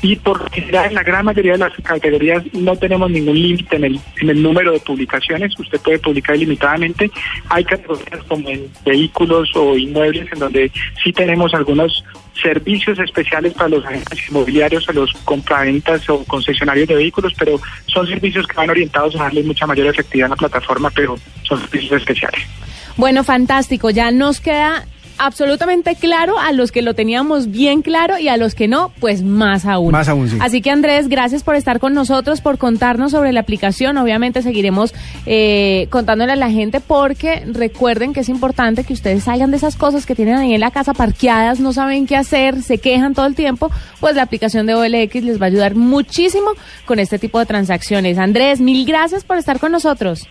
y 0.02 0.16
por 0.16 0.50
general 0.50 0.86
en 0.86 0.94
la 0.94 1.02
gran 1.02 1.24
mayoría 1.24 1.52
de 1.52 1.58
las 1.58 1.72
categorías 1.82 2.42
no 2.52 2.76
tenemos 2.76 3.10
ningún 3.10 3.40
límite 3.40 3.76
en 3.76 3.84
el, 3.84 4.00
en 4.20 4.30
el 4.30 4.42
número 4.42 4.72
de 4.72 4.80
publicaciones, 4.80 5.58
usted 5.58 5.80
puede 5.80 5.98
publicar 5.98 6.36
ilimitadamente. 6.36 7.10
Hay 7.48 7.64
categorías 7.64 8.22
como 8.28 8.48
en 8.48 8.68
vehículos 8.84 9.50
o 9.54 9.76
inmuebles 9.76 10.32
en 10.32 10.38
donde 10.38 10.70
sí 11.02 11.12
tenemos 11.12 11.54
algunos 11.54 12.04
servicios 12.40 12.98
especiales 12.98 13.52
para 13.54 13.68
los 13.68 13.84
agentes 13.84 14.18
inmobiliarios 14.28 14.88
o 14.88 14.92
los 14.92 15.12
compraventas 15.24 16.08
o 16.08 16.24
concesionarios 16.24 16.88
de 16.88 16.94
vehículos, 16.94 17.32
pero 17.38 17.60
son 17.86 18.06
servicios 18.06 18.46
que 18.46 18.54
van 18.54 18.70
orientados 18.70 19.16
a 19.16 19.24
darle 19.24 19.42
mucha 19.42 19.66
mayor 19.66 19.88
efectividad 19.88 20.26
a 20.26 20.30
la 20.30 20.36
plataforma, 20.36 20.90
pero 20.90 21.16
son 21.42 21.60
servicios 21.60 22.00
especiales. 22.00 22.40
Bueno, 22.96 23.24
fantástico. 23.24 23.90
Ya 23.90 24.10
nos 24.10 24.40
queda 24.40 24.84
absolutamente 25.18 25.94
claro 25.96 26.38
a 26.38 26.52
los 26.52 26.72
que 26.72 26.82
lo 26.82 26.94
teníamos 26.94 27.50
bien 27.50 27.82
claro 27.82 28.18
y 28.18 28.28
a 28.28 28.36
los 28.36 28.54
que 28.54 28.68
no, 28.68 28.92
pues 29.00 29.22
más 29.22 29.66
aún. 29.66 29.92
Más 29.92 30.08
aún, 30.08 30.28
sí. 30.28 30.38
Así 30.40 30.62
que 30.62 30.70
Andrés, 30.70 31.08
gracias 31.08 31.42
por 31.42 31.54
estar 31.54 31.80
con 31.80 31.94
nosotros, 31.94 32.40
por 32.40 32.58
contarnos 32.58 33.12
sobre 33.12 33.32
la 33.32 33.40
aplicación. 33.40 33.96
Obviamente 33.98 34.42
seguiremos 34.42 34.94
eh, 35.26 35.86
contándole 35.90 36.32
a 36.32 36.36
la 36.36 36.50
gente 36.50 36.80
porque 36.80 37.44
recuerden 37.46 38.12
que 38.12 38.20
es 38.20 38.28
importante 38.28 38.84
que 38.84 38.92
ustedes 38.92 39.24
salgan 39.24 39.50
de 39.50 39.56
esas 39.56 39.76
cosas 39.76 40.06
que 40.06 40.14
tienen 40.14 40.36
ahí 40.36 40.54
en 40.54 40.60
la 40.60 40.70
casa 40.70 40.94
parqueadas, 40.94 41.60
no 41.60 41.72
saben 41.72 42.06
qué 42.06 42.16
hacer, 42.16 42.62
se 42.62 42.78
quejan 42.78 43.14
todo 43.14 43.26
el 43.26 43.34
tiempo, 43.34 43.70
pues 44.00 44.16
la 44.16 44.22
aplicación 44.22 44.66
de 44.66 44.74
OLX 44.74 45.22
les 45.22 45.40
va 45.40 45.46
a 45.46 45.48
ayudar 45.48 45.74
muchísimo 45.74 46.52
con 46.86 46.98
este 46.98 47.18
tipo 47.18 47.38
de 47.38 47.46
transacciones. 47.46 48.18
Andrés, 48.18 48.60
mil 48.60 48.86
gracias 48.86 49.24
por 49.24 49.38
estar 49.38 49.58
con 49.58 49.72
nosotros. 49.72 50.28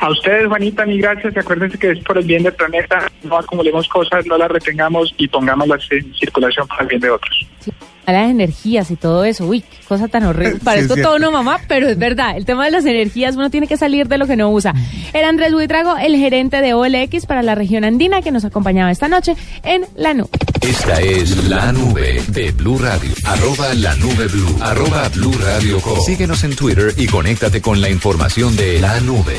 A 0.00 0.10
ustedes, 0.10 0.46
Juanita, 0.46 0.84
mil 0.86 1.00
gracias. 1.00 1.34
Y 1.34 1.38
acuérdense 1.38 1.78
que 1.78 1.90
es 1.92 1.98
por 2.00 2.18
el 2.18 2.24
bien 2.24 2.42
del 2.42 2.52
planeta. 2.52 3.10
No 3.22 3.38
acumulemos 3.38 3.88
cosas, 3.88 4.26
no 4.26 4.36
las 4.36 4.50
retengamos 4.50 5.14
y 5.16 5.28
pongámoslas 5.28 5.86
en 5.90 6.12
circulación 6.14 6.66
para 6.68 6.82
el 6.82 6.88
bien 6.88 7.00
de 7.00 7.10
otros. 7.10 7.46
Sí, 7.60 7.72
a 8.06 8.12
las 8.12 8.30
energías 8.30 8.90
y 8.90 8.96
todo 8.96 9.24
eso. 9.24 9.46
Uy, 9.46 9.60
qué 9.62 9.86
cosa 9.88 10.08
tan 10.08 10.24
horrible. 10.24 10.60
Parezco 10.62 10.96
todo 10.96 11.18
no, 11.18 11.30
mamá, 11.30 11.60
pero 11.68 11.88
es 11.88 11.98
verdad. 11.98 12.36
El 12.36 12.44
tema 12.44 12.64
de 12.64 12.70
las 12.70 12.84
energías, 12.84 13.36
uno 13.36 13.50
tiene 13.50 13.66
que 13.66 13.76
salir 13.76 14.08
de 14.08 14.18
lo 14.18 14.26
que 14.26 14.36
no 14.36 14.50
usa. 14.50 14.74
Era 15.12 15.28
Andrés 15.28 15.52
Buitrago, 15.52 15.96
el 15.96 16.16
gerente 16.16 16.60
de 16.60 16.74
OLX 16.74 17.26
para 17.26 17.42
la 17.42 17.54
región 17.54 17.84
andina, 17.84 18.22
que 18.22 18.30
nos 18.30 18.44
acompañaba 18.44 18.90
esta 18.90 19.08
noche 19.08 19.34
en 19.62 19.86
La 19.96 20.14
Nube. 20.14 20.30
Esta 20.64 20.98
es 20.98 21.44
La 21.44 21.72
Nube 21.72 22.22
de 22.28 22.50
Blue 22.52 22.78
Radio. 22.78 23.12
Arroba 23.24 23.74
La 23.74 23.94
Nube 23.96 24.26
Blue. 24.28 24.56
Arroba 24.62 25.10
Blue 25.10 25.36
Radio 25.38 25.78
Co. 25.78 26.00
Síguenos 26.00 26.42
en 26.42 26.56
Twitter 26.56 26.94
y 26.96 27.06
conéctate 27.06 27.60
con 27.60 27.82
la 27.82 27.90
información 27.90 28.56
de 28.56 28.80
La 28.80 28.98
Nube. 29.00 29.36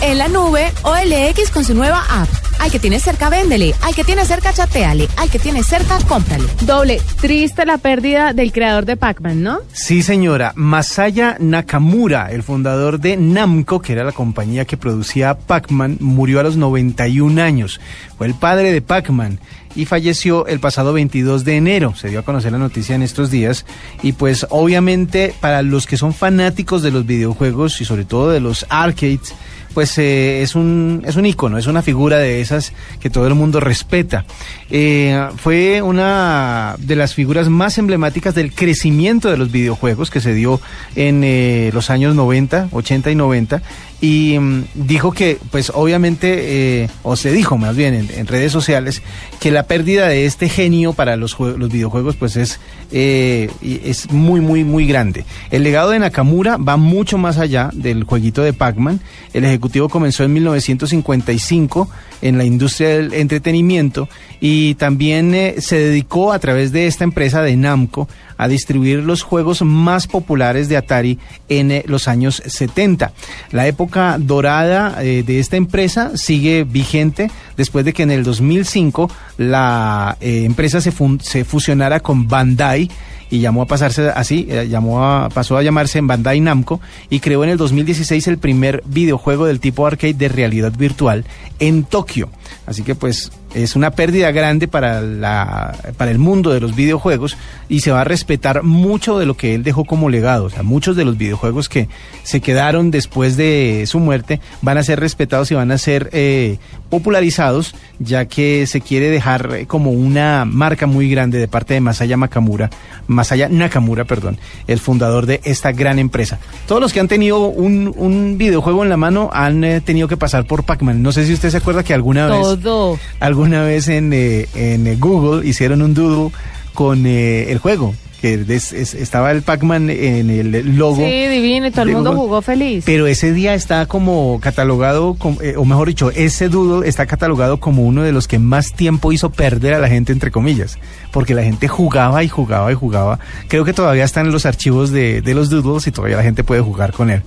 En 0.00 0.16
la 0.16 0.28
nube, 0.28 0.72
OLX 0.82 1.50
con 1.50 1.62
su 1.62 1.74
nueva 1.74 2.06
app. 2.08 2.45
Al 2.58 2.70
que 2.70 2.78
tiene 2.78 2.98
cerca, 2.98 3.28
véndele. 3.28 3.74
Al 3.82 3.94
que 3.94 4.04
tiene 4.04 4.24
cerca, 4.24 4.52
chateale. 4.52 5.08
Al 5.16 5.30
que 5.30 5.38
tiene 5.38 5.62
cerca, 5.62 5.98
cómprale. 6.08 6.44
Doble, 6.62 7.00
triste 7.20 7.64
la 7.64 7.78
pérdida 7.78 8.32
del 8.32 8.52
creador 8.52 8.84
de 8.86 8.96
Pac-Man, 8.96 9.42
¿no? 9.42 9.60
Sí, 9.72 10.02
señora. 10.02 10.52
Masaya 10.56 11.36
Nakamura, 11.38 12.30
el 12.30 12.42
fundador 12.42 12.98
de 12.98 13.16
Namco, 13.16 13.80
que 13.80 13.92
era 13.92 14.04
la 14.04 14.12
compañía 14.12 14.64
que 14.64 14.76
producía 14.76 15.38
Pac-Man, 15.38 15.98
murió 16.00 16.40
a 16.40 16.42
los 16.42 16.56
91 16.56 17.40
años. 17.42 17.80
Fue 18.18 18.26
el 18.26 18.34
padre 18.34 18.72
de 18.72 18.82
Pac-Man 18.82 19.38
y 19.76 19.84
falleció 19.84 20.46
el 20.46 20.58
pasado 20.58 20.92
22 20.92 21.44
de 21.44 21.56
enero. 21.56 21.94
Se 21.94 22.08
dio 22.08 22.20
a 22.20 22.24
conocer 22.24 22.50
la 22.50 22.58
noticia 22.58 22.94
en 22.94 23.02
estos 23.02 23.30
días. 23.30 23.66
Y 24.02 24.12
pues 24.12 24.46
obviamente 24.50 25.34
para 25.40 25.62
los 25.62 25.86
que 25.86 25.96
son 25.96 26.14
fanáticos 26.14 26.82
de 26.82 26.90
los 26.90 27.06
videojuegos 27.06 27.80
y 27.80 27.84
sobre 27.84 28.04
todo 28.04 28.30
de 28.30 28.40
los 28.40 28.66
arcades, 28.70 29.34
pues 29.76 29.98
eh, 29.98 30.40
es 30.40 30.54
un 30.54 31.02
es 31.06 31.16
un 31.16 31.26
ícono, 31.26 31.58
es 31.58 31.66
una 31.66 31.82
figura 31.82 32.16
de 32.16 32.40
esas 32.40 32.72
que 32.98 33.10
todo 33.10 33.26
el 33.26 33.34
mundo 33.34 33.60
respeta. 33.60 34.24
Eh, 34.70 35.22
fue 35.36 35.82
una 35.82 36.76
de 36.78 36.96
las 36.96 37.12
figuras 37.12 37.50
más 37.50 37.76
emblemáticas 37.76 38.34
del 38.34 38.54
crecimiento 38.54 39.30
de 39.30 39.36
los 39.36 39.52
videojuegos 39.52 40.10
que 40.10 40.22
se 40.22 40.32
dio 40.32 40.62
en 40.94 41.20
eh, 41.24 41.70
los 41.74 41.90
años 41.90 42.14
90, 42.14 42.70
80 42.72 43.10
y 43.10 43.14
90 43.16 43.62
y 44.00 44.38
mm, 44.38 44.64
dijo 44.74 45.12
que, 45.12 45.38
pues 45.50 45.70
obviamente, 45.74 46.88
o 47.02 47.16
se 47.16 47.30
dijo 47.32 47.58
más 47.58 47.76
bien 47.76 48.08
en, 48.14 48.26
redes 48.26 48.52
sociales, 48.52 49.02
que 49.40 49.50
la 49.50 49.64
pérdida 49.64 50.08
de 50.08 50.24
este 50.24 50.48
genio 50.48 50.94
para 50.94 51.16
los, 51.16 51.38
los 51.38 51.70
videojuegos, 51.70 52.16
pues 52.16 52.36
es, 52.36 52.60
es 52.92 54.10
muy, 54.10 54.40
muy, 54.40 54.64
muy 54.64 54.86
grande. 54.86 55.24
El 55.50 55.64
legado 55.64 55.90
de 55.90 55.98
Nakamura 55.98 56.56
va 56.56 56.76
mucho 56.76 57.18
más 57.18 57.38
allá 57.38 57.70
del 57.72 58.04
jueguito 58.04 58.42
de 58.42 58.52
Pac-Man. 58.52 59.00
El 59.32 59.44
ejecutivo 59.44 59.65
comenzó 59.88 60.24
en 60.24 60.32
1955 60.32 61.88
en 62.22 62.38
la 62.38 62.44
industria 62.44 62.88
del 62.88 63.12
entretenimiento 63.14 64.08
y 64.40 64.74
también 64.74 65.34
eh, 65.34 65.56
se 65.58 65.76
dedicó 65.78 66.32
a 66.32 66.38
través 66.38 66.72
de 66.72 66.86
esta 66.86 67.04
empresa 67.04 67.42
de 67.42 67.56
Namco 67.56 68.08
a 68.38 68.48
distribuir 68.48 69.00
los 69.00 69.22
juegos 69.22 69.62
más 69.62 70.06
populares 70.06 70.68
de 70.68 70.76
Atari 70.76 71.18
en 71.48 71.70
eh, 71.70 71.84
los 71.86 72.08
años 72.08 72.42
70. 72.44 73.12
La 73.52 73.66
época 73.66 74.16
dorada 74.18 75.02
eh, 75.02 75.22
de 75.26 75.38
esta 75.38 75.56
empresa 75.56 76.16
sigue 76.16 76.64
vigente 76.64 77.30
después 77.56 77.84
de 77.84 77.92
que 77.92 78.02
en 78.02 78.10
el 78.10 78.24
2005 78.24 79.10
la 79.38 80.16
empresa 80.20 80.80
se, 80.80 80.92
se 81.20 81.44
fusionara 81.44 82.00
con 82.00 82.28
Bandai 82.28 82.90
y 83.30 83.40
llamó 83.40 83.62
a 83.62 83.66
pasarse 83.66 84.08
así, 84.10 84.46
eh, 84.50 84.68
llamó 84.68 85.04
a, 85.04 85.28
pasó 85.28 85.56
a 85.56 85.62
llamarse 85.62 85.98
en 85.98 86.06
Bandai 86.06 86.40
Namco 86.40 86.80
y 87.10 87.20
creó 87.20 87.44
en 87.44 87.50
el 87.50 87.56
2016 87.56 88.26
el 88.28 88.38
primer 88.38 88.82
videojuego 88.86 89.46
del 89.46 89.60
tipo 89.60 89.86
arcade 89.86 90.14
de 90.14 90.28
realidad 90.28 90.72
virtual 90.76 91.24
en 91.58 91.84
Tokio. 91.84 92.28
Así 92.66 92.82
que 92.82 92.94
pues 92.94 93.32
es 93.54 93.76
una 93.76 93.90
pérdida 93.92 94.30
grande 94.32 94.68
para, 94.68 95.00
la, 95.00 95.74
para 95.96 96.10
el 96.10 96.18
mundo 96.18 96.50
de 96.50 96.60
los 96.60 96.74
videojuegos 96.74 97.36
y 97.68 97.80
se 97.80 97.90
va 97.90 98.02
a 98.02 98.04
respetar 98.04 98.62
mucho 98.62 99.18
de 99.18 99.26
lo 99.26 99.36
que 99.36 99.54
él 99.54 99.62
dejó 99.62 99.84
como 99.84 100.10
legado. 100.10 100.44
O 100.44 100.50
sea, 100.50 100.62
muchos 100.62 100.96
de 100.96 101.04
los 101.04 101.16
videojuegos 101.16 101.68
que 101.68 101.88
se 102.22 102.40
quedaron 102.40 102.90
después 102.90 103.36
de 103.36 103.84
su 103.86 103.98
muerte 103.98 104.40
van 104.62 104.78
a 104.78 104.82
ser 104.82 105.00
respetados 105.00 105.50
y 105.50 105.54
van 105.54 105.70
a 105.70 105.78
ser 105.78 106.10
eh, 106.12 106.58
popularizados, 106.90 107.74
ya 107.98 108.26
que 108.26 108.66
se 108.66 108.80
quiere 108.80 109.10
dejar 109.10 109.66
como 109.66 109.90
una 109.90 110.44
marca 110.44 110.86
muy 110.86 111.10
grande 111.10 111.38
de 111.38 111.48
parte 111.48 111.74
de 111.74 111.80
Masaya 111.80 112.16
Nakamura, 112.16 112.70
Masaya 113.06 113.48
Nakamura, 113.48 114.04
perdón, 114.04 114.38
el 114.66 114.78
fundador 114.78 115.26
de 115.26 115.40
esta 115.44 115.72
gran 115.72 115.98
empresa. 115.98 116.38
Todos 116.66 116.80
los 116.80 116.92
que 116.92 117.00
han 117.00 117.08
tenido 117.08 117.46
un, 117.46 117.92
un 117.96 118.38
videojuego 118.38 118.82
en 118.82 118.90
la 118.90 118.96
mano 118.96 119.30
han 119.32 119.64
eh, 119.64 119.80
tenido 119.80 120.08
que 120.08 120.16
pasar 120.16 120.46
por 120.46 120.64
Pac-Man. 120.64 121.02
No 121.02 121.12
sé 121.12 121.26
si 121.26 121.32
usted 121.32 121.50
se 121.50 121.56
acuerda 121.56 121.82
que 121.82 121.94
alguna 121.94 122.28
Todo. 122.42 122.92
vez, 122.92 123.00
alguna 123.20 123.62
vez 123.62 123.88
en, 123.88 124.12
eh, 124.12 124.46
en 124.54 124.98
Google 125.00 125.46
hicieron 125.46 125.82
un 125.82 125.94
doodle 125.94 126.32
con 126.74 127.06
eh, 127.06 127.50
el 127.50 127.58
juego 127.58 127.94
que 128.20 128.44
es, 128.48 128.72
estaba 128.72 129.30
el 129.30 129.42
Pac-Man 129.42 129.90
en 129.90 130.30
el 130.30 130.76
logo. 130.76 130.96
Sí, 130.96 131.26
divino, 131.28 131.66
y 131.66 131.70
todo 131.70 131.82
el 131.82 131.92
mundo 131.92 132.10
Google. 132.10 132.26
jugó 132.26 132.42
feliz. 132.42 132.84
Pero 132.86 133.06
ese 133.06 133.32
día 133.32 133.54
está 133.54 133.86
como 133.86 134.40
catalogado, 134.40 135.14
como, 135.14 135.40
eh, 135.42 135.54
o 135.56 135.64
mejor 135.64 135.88
dicho, 135.88 136.10
ese 136.10 136.48
doodle 136.48 136.88
está 136.88 137.06
catalogado 137.06 137.60
como 137.60 137.82
uno 137.82 138.02
de 138.02 138.12
los 138.12 138.26
que 138.26 138.38
más 138.38 138.72
tiempo 138.72 139.12
hizo 139.12 139.30
perder 139.30 139.74
a 139.74 139.78
la 139.78 139.88
gente, 139.88 140.12
entre 140.12 140.30
comillas, 140.30 140.78
porque 141.12 141.34
la 141.34 141.42
gente 141.42 141.68
jugaba 141.68 142.24
y 142.24 142.28
jugaba 142.28 142.72
y 142.72 142.74
jugaba. 142.74 143.18
Creo 143.48 143.64
que 143.64 143.72
todavía 143.72 144.04
están 144.04 144.26
en 144.26 144.32
los 144.32 144.46
archivos 144.46 144.90
de, 144.90 145.20
de 145.20 145.34
los 145.34 145.50
doodles 145.50 145.86
y 145.86 145.92
todavía 145.92 146.16
la 146.16 146.22
gente 146.22 146.44
puede 146.44 146.60
jugar 146.62 146.92
con 146.92 147.10
él 147.10 147.22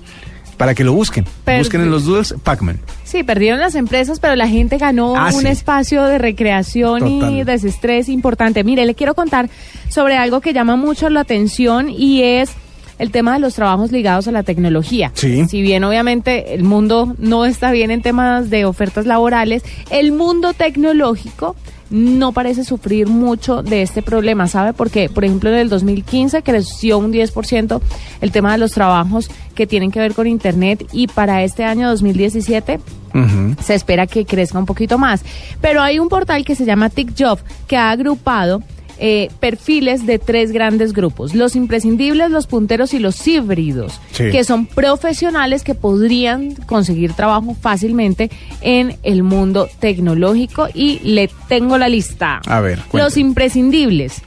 para 0.60 0.74
que 0.74 0.84
lo 0.84 0.92
busquen. 0.92 1.24
Busquen 1.58 1.80
en 1.80 1.90
los 1.90 2.04
doodles 2.04 2.34
Pac-Man. 2.44 2.78
Sí, 3.04 3.22
perdieron 3.22 3.60
las 3.60 3.74
empresas, 3.74 4.20
pero 4.20 4.36
la 4.36 4.46
gente 4.46 4.76
ganó 4.76 5.16
Ah, 5.16 5.30
un 5.32 5.40
sí. 5.40 5.46
espacio 5.48 6.02
de 6.04 6.18
recreación 6.18 7.08
y 7.08 7.20
Total. 7.20 7.44
desestrés 7.46 8.10
importante. 8.10 8.62
Mire, 8.62 8.84
le 8.84 8.94
quiero 8.94 9.14
contar 9.14 9.48
sobre 9.88 10.18
algo 10.18 10.42
que 10.42 10.52
llama 10.52 10.76
mucho 10.76 11.08
la 11.08 11.20
atención 11.20 11.88
y 11.88 12.22
es 12.24 12.50
el 13.00 13.10
tema 13.10 13.32
de 13.32 13.40
los 13.40 13.54
trabajos 13.54 13.90
ligados 13.90 14.28
a 14.28 14.30
la 14.30 14.42
tecnología. 14.42 15.10
Sí. 15.14 15.46
Si 15.48 15.62
bien 15.62 15.82
obviamente 15.84 16.54
el 16.54 16.62
mundo 16.64 17.16
no 17.18 17.46
está 17.46 17.72
bien 17.72 17.90
en 17.90 18.02
temas 18.02 18.50
de 18.50 18.66
ofertas 18.66 19.06
laborales, 19.06 19.64
el 19.90 20.12
mundo 20.12 20.52
tecnológico 20.52 21.56
no 21.88 22.32
parece 22.32 22.62
sufrir 22.62 23.08
mucho 23.08 23.62
de 23.62 23.82
este 23.82 24.02
problema, 24.02 24.46
¿sabe? 24.46 24.74
Porque, 24.74 25.08
por 25.08 25.24
ejemplo, 25.24 25.50
en 25.50 25.56
el 25.56 25.68
2015 25.70 26.42
creció 26.42 26.98
un 26.98 27.10
10% 27.10 27.80
el 28.20 28.30
tema 28.32 28.52
de 28.52 28.58
los 28.58 28.72
trabajos 28.72 29.30
que 29.54 29.66
tienen 29.66 29.90
que 29.90 29.98
ver 29.98 30.14
con 30.14 30.26
Internet 30.26 30.86
y 30.92 31.08
para 31.08 31.42
este 31.42 31.64
año 31.64 31.88
2017 31.88 32.80
Ujú. 33.14 33.56
se 33.62 33.74
espera 33.74 34.06
que 34.06 34.26
crezca 34.26 34.58
un 34.58 34.66
poquito 34.66 34.98
más. 34.98 35.24
Pero 35.62 35.82
hay 35.82 35.98
un 35.98 36.10
portal 36.10 36.44
que 36.44 36.54
se 36.54 36.66
llama 36.66 36.90
TickJob 36.90 37.38
que 37.66 37.78
ha 37.78 37.90
agrupado 37.90 38.62
eh, 39.02 39.30
perfiles 39.40 40.04
de 40.06 40.18
tres 40.18 40.52
grandes 40.52 40.92
grupos, 40.92 41.34
los 41.34 41.56
imprescindibles, 41.56 42.30
los 42.30 42.46
punteros 42.46 42.92
y 42.92 42.98
los 42.98 43.26
híbridos, 43.26 43.98
Sí. 44.12 44.30
que 44.30 44.44
son 44.44 44.66
profesionales 44.66 45.64
que 45.64 45.74
podrían 45.74 46.54
conseguir 46.66 47.14
trabajo 47.14 47.56
fácilmente 47.58 48.30
en 48.60 48.96
el 49.02 49.22
mundo 49.22 49.68
tecnológico 49.80 50.68
y 50.74 50.98
le 51.00 51.30
tengo 51.48 51.78
la 51.78 51.88
lista. 51.88 52.42
A 52.46 52.60
ver, 52.60 52.78
Los 52.92 53.16
imprescindibles. 53.16 54.22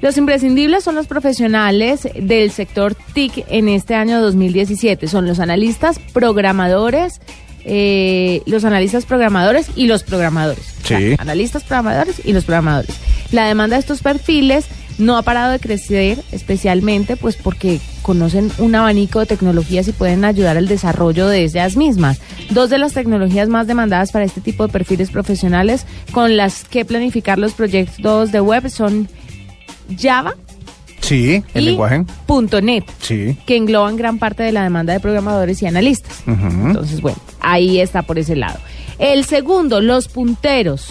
Los 0.00 0.16
imprescindibles 0.16 0.84
son 0.84 0.94
los 0.94 1.06
profesionales 1.08 2.08
del 2.20 2.50
sector 2.52 2.94
TIC 3.14 3.44
en 3.48 3.68
este 3.68 3.94
año 3.96 4.20
2017. 4.20 5.08
Son 5.08 5.26
los 5.26 5.40
analistas, 5.40 5.98
programadores, 6.12 7.20
eh, 7.64 8.42
los 8.46 8.64
analistas 8.64 9.04
programadores 9.04 9.70
y 9.76 9.86
los 9.86 10.02
programadores. 10.02 10.64
Sí. 10.84 11.16
analistas 11.18 11.64
programadores 11.64 12.22
y 12.24 12.32
los 12.32 12.44
programadores. 12.44 12.94
La 13.30 13.46
demanda 13.46 13.76
de 13.76 13.80
estos 13.80 14.00
perfiles 14.00 14.66
no 14.98 15.16
ha 15.16 15.22
parado 15.22 15.52
de 15.52 15.60
crecer, 15.60 16.22
especialmente 16.32 17.16
pues 17.16 17.36
porque 17.36 17.80
conocen 18.02 18.50
un 18.58 18.74
abanico 18.74 19.20
de 19.20 19.26
tecnologías 19.26 19.86
y 19.88 19.92
pueden 19.92 20.24
ayudar 20.24 20.56
al 20.56 20.66
desarrollo 20.66 21.28
de 21.28 21.44
ellas 21.44 21.76
mismas. 21.76 22.20
Dos 22.50 22.70
de 22.70 22.78
las 22.78 22.94
tecnologías 22.94 23.48
más 23.48 23.66
demandadas 23.66 24.12
para 24.12 24.24
este 24.24 24.40
tipo 24.40 24.66
de 24.66 24.72
perfiles 24.72 25.10
profesionales 25.10 25.86
con 26.12 26.36
las 26.36 26.64
que 26.64 26.84
planificar 26.84 27.38
los 27.38 27.52
proyectos 27.52 28.32
de 28.32 28.40
web 28.40 28.68
son 28.70 29.08
Java 29.96 30.34
Sí, 31.08 31.42
el 31.54 31.62
y 31.62 31.66
lenguaje. 31.66 32.04
.NET 32.62 32.84
Sí. 33.00 33.36
que 33.46 33.56
engloban 33.56 33.96
gran 33.96 34.18
parte 34.18 34.42
de 34.42 34.52
la 34.52 34.62
demanda 34.62 34.92
de 34.92 35.00
programadores 35.00 35.62
y 35.62 35.66
analistas. 35.66 36.22
Entonces, 36.26 37.00
bueno, 37.00 37.18
ahí 37.40 37.80
está 37.80 38.02
por 38.02 38.18
ese 38.18 38.36
lado. 38.36 38.58
El 38.98 39.24
segundo, 39.24 39.80
los 39.80 40.08
punteros 40.08 40.88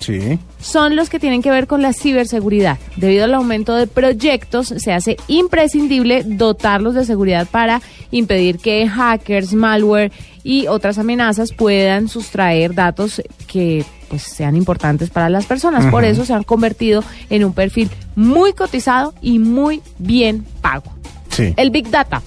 Sí. 0.00 0.38
son 0.60 0.96
los 0.96 1.10
que 1.10 1.20
tienen 1.20 1.42
que 1.42 1.50
ver 1.50 1.66
con 1.66 1.82
la 1.82 1.92
ciberseguridad. 1.92 2.78
Debido 2.96 3.24
al 3.24 3.34
aumento 3.34 3.74
de 3.74 3.86
proyectos, 3.86 4.68
se 4.68 4.92
hace 4.92 5.16
imprescindible 5.28 6.24
dotarlos 6.24 6.94
de 6.94 7.04
seguridad 7.04 7.46
para 7.48 7.82
impedir 8.10 8.58
que 8.58 8.88
hackers, 8.88 9.52
malware 9.52 10.10
y 10.42 10.66
otras 10.66 10.98
amenazas 10.98 11.52
puedan 11.52 12.08
sustraer 12.08 12.74
datos 12.74 13.22
que 13.46 13.84
pues 14.08 14.22
sean 14.22 14.56
importantes 14.56 15.08
para 15.10 15.28
las 15.30 15.46
personas. 15.46 15.86
Por 15.86 16.04
eso 16.04 16.24
se 16.24 16.34
han 16.34 16.42
convertido 16.42 17.04
en 17.28 17.44
un 17.44 17.52
perfil 17.52 17.90
muy 18.16 18.52
cotizado 18.54 19.14
y 19.22 19.38
muy 19.38 19.82
bien 19.98 20.44
pago. 20.60 20.92
Sí. 21.30 21.54
El 21.56 21.70
Big 21.70 21.90
Data. 21.90 22.20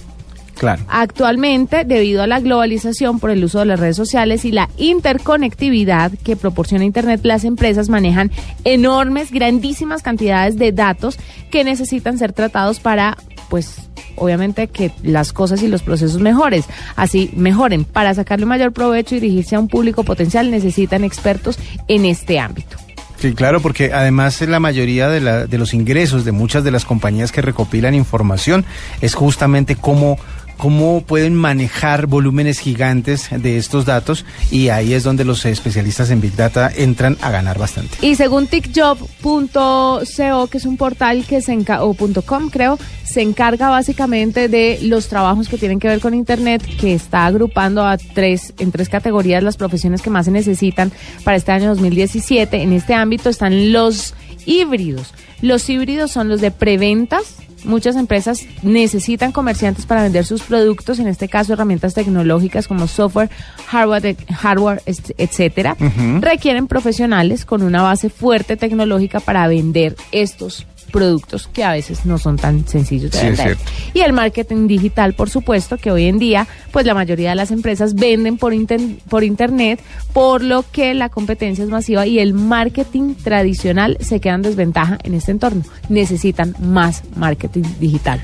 Claro. 0.63 0.81
Actualmente, 0.87 1.83
debido 1.83 2.23
a 2.23 2.27
la 2.27 2.39
globalización 2.39 3.19
por 3.19 3.31
el 3.31 3.43
uso 3.43 3.59
de 3.59 3.65
las 3.65 3.81
redes 3.81 3.97
sociales 3.97 4.45
y 4.45 4.51
la 4.53 4.69
interconectividad 4.77 6.11
que 6.23 6.37
proporciona 6.37 6.85
Internet, 6.85 7.19
las 7.23 7.43
empresas 7.43 7.89
manejan 7.89 8.31
enormes, 8.63 9.29
grandísimas 9.31 10.01
cantidades 10.03 10.57
de 10.57 10.71
datos 10.71 11.17
que 11.51 11.65
necesitan 11.65 12.17
ser 12.17 12.31
tratados 12.31 12.79
para, 12.79 13.17
pues, 13.49 13.75
obviamente 14.15 14.67
que 14.69 14.91
las 15.03 15.33
cosas 15.33 15.61
y 15.63 15.67
los 15.67 15.81
procesos 15.83 16.21
mejores, 16.21 16.63
así 16.95 17.29
mejoren. 17.35 17.83
Para 17.83 18.13
sacarle 18.13 18.45
mayor 18.45 18.71
provecho 18.71 19.15
y 19.15 19.19
dirigirse 19.19 19.55
a 19.57 19.59
un 19.59 19.67
público 19.67 20.03
potencial 20.03 20.49
necesitan 20.49 21.03
expertos 21.03 21.59
en 21.89 22.05
este 22.05 22.39
ámbito. 22.39 22.77
Sí, 23.19 23.33
claro, 23.33 23.61
porque 23.61 23.93
además 23.93 24.41
la 24.41 24.59
mayoría 24.59 25.07
de, 25.07 25.21
la- 25.21 25.45
de 25.47 25.57
los 25.57 25.73
ingresos 25.73 26.25
de 26.25 26.31
muchas 26.33 26.63
de 26.65 26.71
las 26.71 26.83
compañías 26.83 27.31
que 27.31 27.41
recopilan 27.41 27.95
información 27.95 28.65
es 28.99 29.13
justamente 29.15 29.77
cómo, 29.77 30.17
cómo 30.57 31.01
pueden 31.01 31.35
manejar 31.35 32.07
volúmenes 32.07 32.59
gigantes 32.59 33.29
de 33.31 33.57
estos 33.57 33.85
datos 33.85 34.25
y 34.51 34.69
ahí 34.69 34.93
es 34.93 35.03
donde 35.03 35.25
los 35.25 35.45
especialistas 35.45 36.09
en 36.09 36.21
Big 36.21 36.35
Data 36.35 36.71
entran 36.75 37.17
a 37.21 37.31
ganar 37.31 37.57
bastante. 37.59 37.97
Y 38.01 38.15
según 38.15 38.47
tickjob.co, 38.47 40.01
que 40.49 40.57
es 40.57 40.65
un 40.65 40.77
portal 40.77 41.25
que 41.25 41.41
se 41.41 41.53
enca 41.53 41.83
o 41.83 41.95
.com, 42.25 42.49
creo, 42.49 42.77
se 43.03 43.21
encarga 43.21 43.69
básicamente 43.69 44.49
de 44.49 44.79
los 44.83 45.07
trabajos 45.07 45.47
que 45.47 45.57
tienen 45.57 45.79
que 45.79 45.87
ver 45.87 45.99
con 45.99 46.13
Internet, 46.13 46.63
que 46.79 46.93
está 46.93 47.25
agrupando 47.25 47.85
a 47.85 47.97
tres, 47.97 48.53
en 48.57 48.71
tres 48.71 48.89
categorías 48.89 49.43
las 49.43 49.57
profesiones 49.57 50.01
que 50.01 50.09
más 50.09 50.25
se 50.25 50.31
necesitan 50.31 50.91
para 51.23 51.37
este 51.37 51.51
año 51.51 51.69
2017. 51.69 52.61
En 52.61 52.73
este 52.73 52.93
ámbito 52.93 53.29
están 53.29 53.71
los 53.71 54.13
híbridos. 54.45 55.13
Los 55.41 55.69
híbridos 55.69 56.11
son 56.11 56.29
los 56.29 56.41
de 56.41 56.51
preventas. 56.51 57.35
Muchas 57.63 57.95
empresas 57.95 58.41
necesitan 58.61 59.31
comerciantes 59.31 59.85
para 59.85 60.03
vender 60.03 60.25
sus 60.25 60.41
productos, 60.43 60.99
en 60.99 61.07
este 61.07 61.27
caso 61.29 61.53
herramientas 61.53 61.93
tecnológicas 61.93 62.67
como 62.67 62.87
software, 62.87 63.29
hardware, 63.67 64.15
hardware 64.33 64.81
et- 64.85 65.15
etcétera. 65.17 65.75
Requieren 66.19 66.67
profesionales 66.67 67.45
con 67.45 67.61
una 67.63 67.81
base 67.81 68.09
fuerte 68.09 68.57
tecnológica 68.57 69.19
para 69.19 69.47
vender 69.47 69.95
estos 70.11 70.65
productos 70.93 71.47
que 71.47 71.65
a 71.65 71.71
veces 71.73 72.05
no 72.05 72.17
son 72.17 72.37
tan 72.37 72.65
sencillos 72.67 73.11
de 73.11 73.17
Sí, 73.19 73.25
vender. 73.25 73.57
Y 73.93 73.99
el 74.01 74.13
marketing 74.13 74.67
digital, 74.67 75.13
por 75.15 75.29
supuesto, 75.29 75.77
que 75.77 75.91
hoy 75.91 76.05
en 76.05 76.19
día, 76.19 76.47
pues 76.71 76.85
la 76.85 76.93
mayoría 76.93 77.31
de 77.31 77.35
las 77.35 77.51
empresas 77.51 77.95
venden 77.95 78.37
por, 78.37 78.53
inten- 78.53 78.99
por 79.09 79.23
internet, 79.25 79.81
por 80.13 80.41
lo 80.43 80.63
que 80.71 80.93
la 80.93 81.09
competencia 81.09 81.63
es 81.63 81.69
masiva 81.69 82.05
y 82.07 82.19
el 82.19 82.33
marketing 82.33 83.15
tradicional 83.15 83.97
se 83.99 84.19
queda 84.21 84.35
en 84.35 84.43
desventaja 84.43 84.97
en 85.03 85.15
este 85.15 85.31
entorno. 85.31 85.63
Necesitan 85.89 86.55
más 86.59 87.03
marketing 87.15 87.63
digital. 87.79 88.21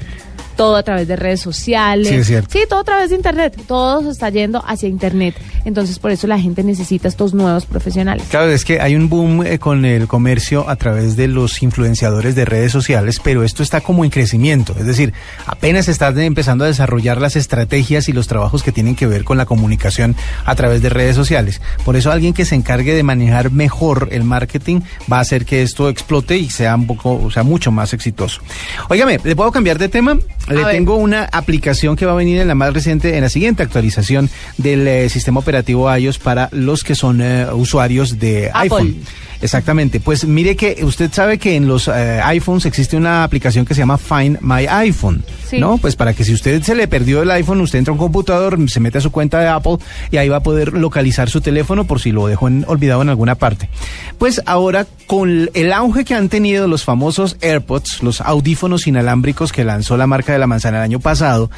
Todo 0.60 0.76
a 0.76 0.84
través 0.84 1.08
de 1.08 1.15
redes 1.15 1.39
sociales. 1.39 2.10
Sí, 2.10 2.15
es 2.15 2.28
cierto. 2.28 2.50
Sí, 2.52 2.60
todo 2.67 2.82
a 2.82 2.84
través 2.84 3.12
de 3.12 3.15
internet. 3.15 3.56
Todo 3.65 4.04
se 4.04 4.10
está 4.10 4.30
yendo 4.30 4.62
hacia 4.67 4.89
internet. 4.89 5.36
Entonces, 5.63 6.00
por 6.00 6.12
eso 6.12 6.28
la 6.28 6.38
gente 6.38 6.63
necesita 6.63 7.08
estos 7.08 7.34
nuevos 7.34 7.65
profesionales. 7.65 8.26
Claro, 8.30 8.52
es 8.52 8.65
que 8.65 8.82
hay 8.82 8.95
un 8.95 9.08
boom 9.08 9.45
eh, 9.45 9.58
con 9.58 9.86
el 9.86 10.08
comercio 10.08 10.69
a 10.69 10.76
través 10.76 11.15
de 11.15 11.30
los 11.30 11.63
influenciadores 11.63 12.36
de 12.36 12.43
redes 12.43 12.74
sociales, 12.74 13.22
pero 13.24 13.43
esto 13.43 13.63
está 13.63 13.80
como 13.80 14.04
en 14.04 14.12
crecimiento, 14.12 14.76
es 14.78 14.86
decir, 14.86 15.13
apenas 15.45 15.88
están 15.88 16.19
empezando 16.19 16.63
a 16.63 16.67
desarrollar 16.67 17.22
las 17.22 17.36
estrategias 17.36 18.10
y 18.10 18.13
los 18.13 18.28
trabajos 18.28 18.63
que 18.63 18.72
tienen 18.72 18.95
que 18.95 19.08
ver 19.08 19.24
con 19.24 19.38
la 19.38 19.45
comunicación 19.45 20.15
a 20.45 20.56
través 20.56 20.82
de 20.82 20.89
redes 20.89 21.15
sociales. 21.15 21.62
Por 21.86 21.95
eso 21.95 22.12
alguien 22.12 22.34
que 22.34 22.45
se 22.45 22.56
encargue 22.56 22.93
de 22.93 23.04
manejar 23.04 23.52
mejor 23.52 24.10
el 24.12 24.24
marketing 24.24 24.82
va 25.12 25.17
a 25.17 25.22
hacer 25.22 25.45
que 25.45 25.62
esto 25.62 25.89
explote 25.89 26.38
y 26.38 26.50
sea 26.50 26.76
un 26.76 26.88
poco, 26.88 27.22
o 27.22 27.32
sea, 27.32 27.43
mucho 27.43 27.72
más 27.72 27.93
exitoso. 27.93 28.41
Óigame, 28.89 29.19
¿le 29.24 29.36
puedo 29.36 29.52
cambiar 29.52 29.78
de 29.78 29.89
tema? 29.89 30.17
Le 30.49 30.65
tengo 30.65 30.95
una 30.95 31.25
aplicación 31.25 31.95
que 31.95 32.05
va 32.05 32.13
a 32.13 32.15
venir 32.15 32.39
en 32.39 32.47
la 32.47 32.55
más 32.55 32.73
reciente, 32.73 33.15
en 33.15 33.21
la 33.21 33.29
siguiente 33.29 33.63
actualización 33.63 34.29
del 34.57 34.88
eh, 34.88 35.09
sistema 35.09 35.39
operativo 35.39 35.95
iOS 35.95 36.19
para 36.19 36.49
los 36.51 36.83
que 36.83 36.95
son 36.95 37.21
eh, 37.21 37.45
usuarios 37.53 38.19
de 38.19 38.49
Apple. 38.53 38.63
iPhone. 38.63 38.95
Exactamente. 39.41 39.99
Pues 40.02 40.25
mire 40.25 40.56
que 40.58 40.80
usted 40.84 41.12
sabe 41.13 41.38
que 41.38 41.56
en 41.56 41.67
los 41.67 41.88
eh, 41.88 42.19
iPhones 42.23 42.65
existe 42.65 42.97
una 42.97 43.23
aplicación 43.23 43.65
que 43.65 43.73
se 43.73 43.80
llama 43.80 43.97
Find 43.97 44.38
My 44.41 44.65
iPhone. 44.67 45.23
Sí. 45.49 45.60
¿No? 45.60 45.78
Pues 45.78 45.95
para 45.95 46.13
que 46.13 46.23
si 46.25 46.34
usted 46.34 46.62
se 46.62 46.75
le 46.75 46.88
perdió 46.89 47.21
el 47.21 47.32
iPhone, 47.32 47.62
usted 47.62 47.80
entra 47.80 47.91
a 47.91 47.93
un 47.93 47.99
computador, 47.99 48.58
se 48.69 48.80
mete 48.82 48.97
a 48.97 49.02
su 49.02 49.12
cuenta 49.12 49.39
de 49.39 49.47
Apple 49.47 49.78
y 50.12 50.17
ahí 50.17 50.28
va 50.30 50.38
a 50.38 50.43
poder 50.43 50.73
localizar 50.73 51.30
su 51.30 51.39
teléfono 51.41 51.86
por 51.86 52.02
si 52.02 52.12
lo 52.12 52.28
dejó 52.28 52.47
en- 52.49 52.65
olvidado 52.67 53.02
en 53.02 53.10
alguna 53.10 53.36
parte. 53.36 53.69
Pues 54.17 54.41
ahora, 54.45 54.86
con 55.08 55.49
el 55.54 55.71
auge 55.73 56.04
que 56.06 56.15
han 56.15 56.28
tenido 56.30 56.67
los 56.67 56.84
famosos 56.84 57.38
AirPods, 57.41 58.04
los 58.04 58.21
audífonos 58.21 58.88
inalámbricos 58.88 59.52
que 59.54 59.63
lanzó 59.63 59.95
la 59.95 60.06
marca 60.06 60.34
de 60.34 60.39
la 60.39 60.47
manzana 60.47 60.78
el 60.80 60.84
año 60.84 60.99
pasado, 60.99 61.49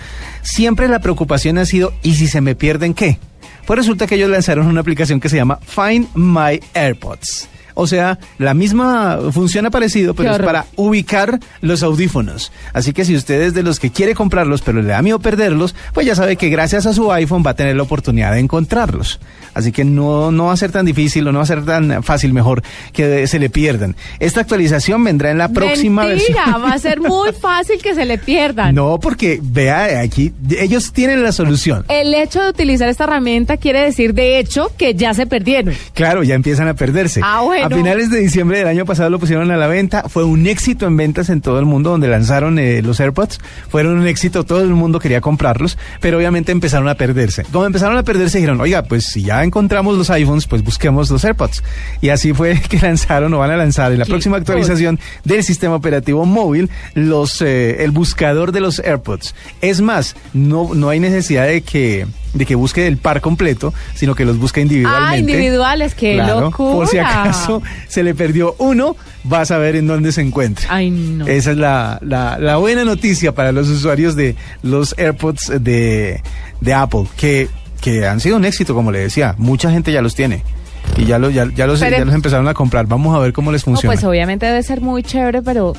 siempre 0.43 0.87
la 0.87 0.99
preocupación 0.99 1.57
ha 1.57 1.65
sido, 1.65 1.93
¿y 2.03 2.13
si 2.13 2.27
se 2.27 2.41
me 2.41 2.53
pierden 2.55 2.93
qué? 2.93 3.17
Pues 3.65 3.77
resulta 3.77 4.07
que 4.07 4.15
ellos 4.15 4.29
lanzaron 4.29 4.67
una 4.67 4.81
aplicación 4.81 5.19
que 5.19 5.29
se 5.29 5.35
llama 5.37 5.59
Find 5.65 6.07
My 6.15 6.59
AirPods. 6.73 7.47
O 7.73 7.87
sea, 7.87 8.19
la 8.37 8.53
misma 8.53 9.19
funciona 9.31 9.69
parecido, 9.69 10.13
pero 10.13 10.33
es 10.33 10.39
para 10.39 10.65
ubicar 10.75 11.39
los 11.61 11.83
audífonos. 11.83 12.51
Así 12.73 12.93
que 12.93 13.05
si 13.05 13.15
usted 13.15 13.41
es 13.41 13.53
de 13.53 13.63
los 13.63 13.79
que 13.79 13.91
quiere 13.91 14.15
comprarlos, 14.15 14.61
pero 14.61 14.81
le 14.81 14.89
da 14.89 15.01
miedo 15.01 15.19
perderlos, 15.19 15.75
pues 15.93 16.05
ya 16.05 16.15
sabe 16.15 16.35
que 16.35 16.49
gracias 16.49 16.85
a 16.85 16.93
su 16.93 17.11
iPhone 17.11 17.43
va 17.45 17.51
a 17.51 17.55
tener 17.55 17.75
la 17.75 17.83
oportunidad 17.83 18.33
de 18.33 18.39
encontrarlos. 18.39 19.19
Así 19.53 19.71
que 19.71 19.83
no, 19.83 20.31
no 20.31 20.45
va 20.45 20.53
a 20.53 20.57
ser 20.57 20.71
tan 20.71 20.85
difícil 20.85 21.27
o 21.27 21.31
no 21.31 21.39
va 21.39 21.43
a 21.43 21.47
ser 21.47 21.65
tan 21.65 22.03
fácil, 22.03 22.33
mejor, 22.33 22.63
que 22.93 23.27
se 23.27 23.39
le 23.39 23.49
pierdan. 23.49 23.95
Esta 24.19 24.41
actualización 24.41 25.03
vendrá 25.03 25.31
en 25.31 25.37
la 25.37 25.49
próxima 25.49 26.05
Mentira, 26.05 26.35
versión. 26.45 26.63
va 26.63 26.73
a 26.73 26.79
ser 26.79 27.01
muy 27.01 27.31
fácil 27.41 27.81
que 27.81 27.93
se 27.93 28.05
le 28.05 28.17
pierdan. 28.17 28.75
No, 28.75 28.99
porque 28.99 29.39
vea, 29.41 29.99
aquí 30.01 30.33
ellos 30.57 30.93
tienen 30.93 31.23
la 31.23 31.31
solución. 31.31 31.85
El 31.89 32.13
hecho 32.13 32.41
de 32.41 32.49
utilizar 32.49 32.87
esta 32.89 33.03
herramienta 33.05 33.57
quiere 33.57 33.81
decir, 33.81 34.13
de 34.13 34.39
hecho, 34.39 34.71
que 34.77 34.93
ya 34.95 35.13
se 35.13 35.25
perdieron. 35.25 35.73
Claro, 35.93 36.23
ya 36.23 36.35
empiezan 36.35 36.67
a 36.67 36.73
perderse. 36.73 37.21
Ah, 37.23 37.41
bueno. 37.41 37.67
A 37.67 37.69
finales 37.69 38.09
de 38.09 38.19
diciembre 38.19 38.59
del 38.59 38.67
año 38.67 38.85
pasado 38.85 39.09
lo 39.09 39.19
pusieron 39.19 39.51
a 39.51 39.57
la 39.57 39.67
venta. 39.67 40.03
Fue 40.09 40.23
un 40.23 40.47
éxito 40.47 40.87
en 40.87 40.97
ventas 40.97 41.29
en 41.29 41.41
todo 41.41 41.59
el 41.59 41.65
mundo 41.65 41.91
donde 41.91 42.07
lanzaron 42.07 42.59
eh, 42.59 42.81
los 42.81 42.99
AirPods. 42.99 43.39
Fueron 43.69 43.99
un 43.99 44.07
éxito, 44.07 44.43
todo 44.43 44.61
el 44.61 44.69
mundo 44.69 44.99
quería 44.99 45.21
comprarlos, 45.21 45.77
pero 45.99 46.17
obviamente 46.17 46.51
empezaron 46.51 46.87
a 46.87 46.95
perderse. 46.95 47.43
Como 47.51 47.65
empezaron 47.65 47.97
a 47.97 48.03
perderse, 48.03 48.37
dijeron, 48.37 48.59
oiga, 48.61 48.83
pues 48.83 49.05
si 49.05 49.23
ya 49.23 49.40
encontramos 49.43 49.97
los 49.97 50.09
iPhones, 50.09 50.47
pues 50.47 50.63
busquemos 50.63 51.09
los 51.09 51.23
AirPods. 51.23 51.63
Y 52.01 52.09
así 52.09 52.33
fue 52.33 52.59
que 52.69 52.79
lanzaron 52.79 53.33
o 53.33 53.39
van 53.39 53.51
a 53.51 53.57
lanzar 53.57 53.91
en 53.91 53.99
la 53.99 54.05
próxima 54.05 54.37
actualización 54.37 54.99
del 55.23 55.43
sistema 55.43 55.75
operativo 55.75 56.25
móvil 56.25 56.69
los 56.93 57.41
eh, 57.41 57.83
el 57.83 57.91
buscador 57.91 58.51
de 58.51 58.61
los 58.61 58.79
AirPods. 58.79 59.35
Es 59.61 59.81
más, 59.81 60.15
no, 60.33 60.73
no 60.73 60.89
hay 60.89 60.99
necesidad 60.99 61.47
de 61.47 61.61
que 61.61 62.07
de 62.33 62.45
que 62.45 62.55
busque 62.55 62.87
el 62.87 62.97
par 62.97 63.21
completo, 63.21 63.73
sino 63.93 64.15
que 64.15 64.25
los 64.25 64.37
busca 64.37 64.61
individualmente. 64.61 65.15
Ah, 65.15 65.17
individuales, 65.17 65.95
qué 65.95 66.13
Claro, 66.15 66.41
locura. 66.41 66.75
Por 66.75 66.87
si 66.87 66.97
acaso 66.97 67.61
se 67.87 68.03
le 68.03 68.15
perdió 68.15 68.55
uno, 68.57 68.95
vas 69.23 69.51
a 69.51 69.57
ver 69.57 69.75
en 69.75 69.87
dónde 69.87 70.11
se 70.11 70.21
encuentra. 70.21 70.65
Ay, 70.69 70.89
no. 70.89 71.27
Esa 71.27 71.51
es 71.51 71.57
la, 71.57 71.99
la, 72.01 72.37
la 72.39 72.57
buena 72.57 72.85
noticia 72.85 73.33
para 73.33 73.51
los 73.51 73.67
usuarios 73.67 74.15
de 74.15 74.35
los 74.63 74.95
AirPods 74.97 75.51
de, 75.61 76.21
de 76.61 76.73
Apple, 76.73 77.05
que, 77.17 77.49
que 77.81 78.07
han 78.07 78.19
sido 78.19 78.37
un 78.37 78.45
éxito, 78.45 78.73
como 78.75 78.91
le 78.91 78.99
decía. 78.99 79.35
Mucha 79.37 79.71
gente 79.71 79.91
ya 79.91 80.01
los 80.01 80.15
tiene. 80.15 80.43
Y 80.97 81.05
ya, 81.05 81.19
los 81.19 81.33
ya, 81.33 81.47
ya 81.55 81.67
los, 81.67 81.79
Pero- 81.79 81.97
ya 81.97 82.05
los 82.05 82.13
empezaron 82.15 82.47
a 82.47 82.53
comprar. 82.53 82.85
Vamos 82.87 83.15
a 83.15 83.19
ver 83.19 83.33
cómo 83.33 83.51
les 83.51 83.61
No, 83.61 83.73
funciona. 83.73 83.93
pues 83.93 84.03
obviamente 84.03 84.45
debe 84.45 84.61
ser 84.63 84.81
muy 84.81 85.03
chévere, 85.03 85.41
pero 85.41 85.73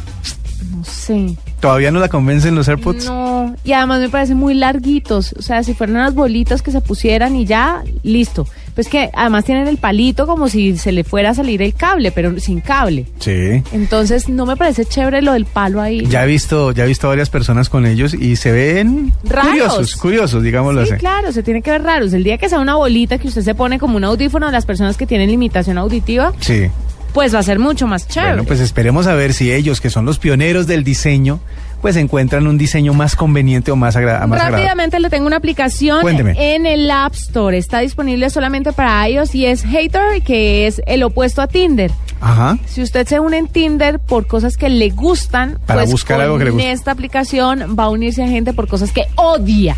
no 0.71 0.85
sé. 0.85 1.37
¿Todavía 1.63 1.93
no 1.93 2.01
la 2.01 2.09
convencen 2.09 2.57
los 2.57 2.67
AirPods? 2.69 3.07
No, 3.07 3.55
y 3.63 3.71
además 3.73 4.01
me 4.01 4.09
parecen 4.09 4.37
muy 4.37 4.53
larguitos. 4.55 5.33
O 5.39 5.43
sea, 5.43 5.63
si 5.63 5.75
fueran 5.75 5.95
unas 5.95 6.13
bolitas 6.13 6.61
que 6.61 6.73
se 6.73 6.81
pusieran 6.81 7.37
y 7.37 7.45
ya, 7.47 7.85
listo. 8.03 8.49
Pues 8.75 8.89
que 8.89 9.11
además 9.15 9.45
tienen 9.45 9.69
el 9.69 9.77
palito 9.77 10.27
como 10.27 10.49
si 10.49 10.77
se 10.77 10.91
le 10.91 11.05
fuera 11.05 11.31
a 11.31 11.35
salir 11.35 11.63
el 11.63 11.73
cable, 11.75 12.11
pero 12.11 12.37
sin 12.41 12.61
cable. 12.63 13.07
Sí. 13.21 13.63
Entonces 13.73 14.29
no 14.29 14.45
me 14.45 14.57
parece 14.57 14.85
chévere 14.87 15.23
lo 15.23 15.35
del 15.35 15.45
palo 15.45 15.81
ahí. 15.81 16.05
Ya 16.07 16.25
he 16.25 16.27
visto, 16.27 16.73
ya 16.73 16.83
he 16.83 16.89
visto 16.89 17.07
varias 17.07 17.31
personas 17.31 17.69
con 17.69 17.87
ellos 17.87 18.13
y 18.13 18.35
se 18.35 18.51
ven 18.51 19.13
Raros. 19.23 19.51
curiosos, 19.51 19.97
curiosos, 19.97 20.43
digámoslo 20.43 20.85
Sí, 20.85 20.95
así. 20.95 20.99
claro, 21.01 21.31
se 21.31 21.45
tiene 21.45 21.63
que 21.63 21.71
ver 21.71 21.85
raros. 21.85 22.13
El 22.13 22.25
día 22.25 22.39
que 22.39 22.49
sea 22.49 22.59
una 22.59 22.75
bolita 22.75 23.19
que 23.19 23.29
usted 23.29 23.43
se 23.43 23.55
pone 23.55 23.79
como 23.79 23.99
un 23.99 24.05
audífono 24.05 24.47
de 24.47 24.53
las 24.53 24.67
personas 24.67 24.97
que 24.97 25.07
tienen 25.07 25.31
limitación 25.31 25.79
auditiva, 25.79 26.33
Sí. 26.41 26.69
Pues 27.13 27.35
va 27.35 27.39
a 27.41 27.43
ser 27.43 27.59
mucho 27.59 27.87
más 27.87 28.09
chévere. 28.09 28.33
Bueno, 28.33 28.45
pues 28.45 28.61
esperemos 28.61 29.07
a 29.07 29.15
ver 29.15 29.33
si 29.35 29.53
ellos, 29.53 29.81
que 29.81 29.91
son 29.91 30.05
los 30.05 30.19
pioneros 30.19 30.67
del 30.67 30.83
diseño, 30.85 31.41
pues 31.81 31.97
encuentran 31.97 32.47
un 32.47 32.59
diseño 32.59 32.95
más 32.95 33.17
conveniente 33.17 33.71
o 33.73 33.77
más, 33.77 33.97
agra 33.97 34.21
más 34.27 34.39
agradable. 34.41 34.59
Rápidamente 34.59 35.01
le 35.01 35.11
tengo 35.11 35.27
una 35.27 35.37
aplicación 35.37 36.01
Cuénteme. 36.03 36.55
en 36.55 36.65
el 36.65 36.91
App 36.91 37.15
Store. 37.15 37.59
Está 37.59 37.81
disponible 37.81 38.31
solamente 38.31 38.73
para 38.73 39.09
iOS 39.09 39.35
y 39.35 39.47
es 39.47 39.65
Hater, 39.65 40.23
que 40.23 40.67
es 40.67 40.81
el 40.87 41.03
opuesto 41.03 41.43
a 41.43 41.49
Tinder. 41.49 41.91
Ajá. 42.21 42.57
Si 42.67 42.83
usted 42.83 43.07
se 43.09 43.19
une 43.19 43.37
en 43.39 43.49
Tinder 43.49 43.99
por 43.99 44.29
cosas 44.29 44.57
que 44.57 44.69
le 44.69 44.91
gustan, 44.91 45.59
Para 45.67 45.81
pues 45.81 45.91
buscar 45.91 46.19
con 46.19 46.25
algo 46.25 46.39
que 46.39 46.45
le 46.45 46.51
guste. 46.53 46.71
esta 46.71 46.93
aplicación 46.93 47.77
va 47.77 47.85
a 47.85 47.89
unirse 47.89 48.23
a 48.23 48.29
gente 48.29 48.53
por 48.53 48.69
cosas 48.69 48.93
que 48.93 49.07
odia. 49.17 49.77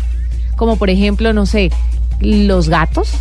Como 0.55 0.77
por 0.77 0.91
ejemplo, 0.91 1.33
no 1.33 1.47
sé, 1.47 1.71
los 2.21 2.69
gatos. 2.69 3.11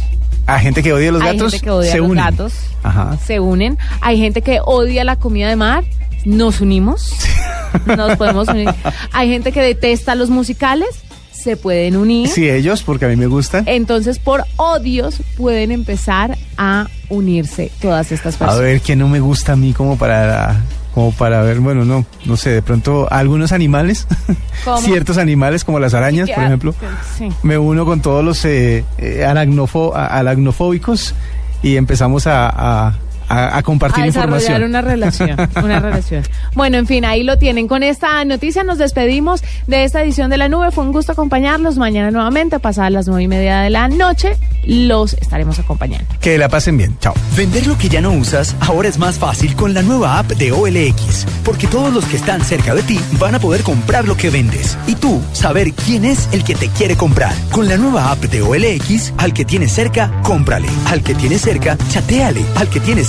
A 0.47 0.59
gente 0.59 0.83
que 0.83 0.93
odia 0.93 1.09
a 1.09 1.13
los 1.13 1.23
Hay 1.23 1.33
gatos, 1.37 1.53
gente 1.53 1.65
que 1.65 1.71
odia 1.71 1.91
se 1.91 1.97
a 1.99 2.01
los 2.01 2.11
unen. 2.11 2.25
gatos. 2.25 2.53
Ajá. 2.83 3.17
Se 3.25 3.41
unen. 3.41 3.79
Hay 4.01 4.19
gente 4.19 4.43
que 4.43 4.61
odia 4.65 5.05
la 5.05 5.17
comida 5.17 5.49
de 5.49 5.57
mar. 5.57 5.85
Nos 6.25 6.61
unimos. 6.61 7.13
Nos 7.87 8.17
podemos 8.17 8.49
unir. 8.49 8.69
Hay 9.13 9.29
gente 9.29 9.53
que 9.53 9.61
detesta 9.63 10.15
los 10.15 10.31
musicales. 10.31 10.89
Se 11.33 11.57
pueden 11.57 11.97
unir. 11.97 12.29
Sí, 12.29 12.49
ellos, 12.49 12.83
porque 12.83 13.05
a 13.05 13.09
mí 13.09 13.17
me 13.17 13.27
gustan. 13.27 13.65
Entonces, 13.67 14.19
por 14.19 14.45
odios 14.57 15.17
pueden 15.37 15.73
empezar 15.73 16.39
a 16.57 16.89
unirse 17.11 17.71
todas 17.83 18.13
estas 18.13 18.37
A 18.37 18.39
personas. 18.39 18.61
ver, 18.63 18.81
qué 18.81 18.97
no 18.97 19.09
me 19.09 19.21
gusta 19.21 19.53
a 19.53 19.57
mí 19.57 19.73
como 19.75 19.99
para 19.99 20.63
como 20.95 21.11
para 21.13 21.43
ver, 21.43 21.59
bueno, 21.61 21.85
no, 21.85 22.05
no 22.25 22.37
sé, 22.37 22.51
de 22.51 22.63
pronto 22.63 23.09
algunos 23.11 23.51
animales, 23.53 24.07
ciertos 24.81 25.19
animales 25.19 25.65
como 25.65 25.81
las 25.81 25.93
arañas, 25.95 26.29
por 26.31 26.39
Ya, 26.39 26.47
ejemplo, 26.47 26.75
Sí. 27.19 27.29
me 27.43 27.59
uno 27.59 27.85
con 27.85 28.01
todos 28.01 28.25
los 28.25 28.45
eh, 28.45 28.85
eh, 28.99 29.25
aragnofo- 29.27 29.93
a- 29.95 30.07
aragnofóbicos 30.19 31.15
y 31.63 31.77
empezamos 31.77 32.27
a, 32.27 32.49
a- 32.49 32.95
a- 33.29 33.57
a 33.59 33.63
compartir 33.63 34.03
a 34.05 34.07
desarrollar 34.07 34.41
información. 34.41 34.63
una 34.71 34.81
relación, 34.83 35.37
una 35.65 35.81
relación. 35.81 36.23
Bueno, 36.55 36.79
en 36.79 36.87
fin, 36.87 37.05
ahí 37.05 37.23
lo 37.23 37.39
tienen. 37.39 37.69
Con 37.69 37.83
esta 37.83 38.25
noticia 38.25 38.65
nos 38.65 38.79
despedimos 38.79 39.43
de 39.67 39.85
esta 39.85 40.03
edición 40.03 40.31
de 40.31 40.37
la 40.39 40.49
nube. 40.49 40.71
Fue 40.71 40.85
un 40.85 40.93
gusto 40.93 41.13
acompañarlos. 41.13 41.77
Mañana 41.79 42.11
nuevamente, 42.11 42.59
pasadas 42.61 42.93
las 42.93 43.07
nueve 43.07 43.23
y 43.25 43.29
media 43.29 43.61
de 43.61 43.71
la 43.71 43.89
noche, 43.89 44.37
los 44.65 45.15
estaremos 45.15 45.59
acompañando. 45.59 46.07
Que 46.21 46.39
la 46.39 46.49
pasen 46.49 46.77
bien. 46.77 46.97
Chao. 47.01 47.15
Vender 47.37 47.67
lo 47.67 47.77
que 47.79 47.89
ya 47.89 48.01
no 48.01 48.13
usas 48.13 48.55
ahora 48.61 48.89
es 48.89 48.99
más 48.99 49.19
fácil 49.19 49.55
con 49.57 49.75
la 49.75 49.83
nueva 49.83 50.19
app 50.19 50.27
de 50.33 50.53
OLX, 50.53 51.27
porque 51.45 51.67
todos 51.67 51.93
los 51.93 52.05
que 52.07 52.17
están 52.17 52.43
cerca 52.43 52.75
de 52.75 52.83
ti 52.83 53.01
van 53.19 53.35
a 53.35 53.39
poder 53.39 53.63
comprar 53.63 54.07
lo 54.07 54.17
que 54.17 54.31
vendes 54.31 54.77
y 54.87 54.95
tú 54.95 55.21
saber 55.33 55.73
quién 55.73 56.05
es 56.05 56.29
el 56.33 56.45
que 56.45 56.55
te 56.55 56.69
quiere 56.69 56.97
comprar. 56.97 57.33
Con 57.51 57.69
la 57.69 57.77
nueva 57.77 58.11
app 58.11 58.21
de 58.25 58.43
OLX, 58.43 59.13
al 59.19 59.33
que 59.33 59.45
tienes 59.45 59.73
cerca, 59.73 60.11
cómprale. 60.23 60.69
Al 60.87 61.03
que 61.03 61.15
tienes 61.15 61.41
cerca, 61.43 61.77
chateale. 61.91 62.45
Al 62.57 62.69
que 62.69 62.81
tienes 62.81 63.09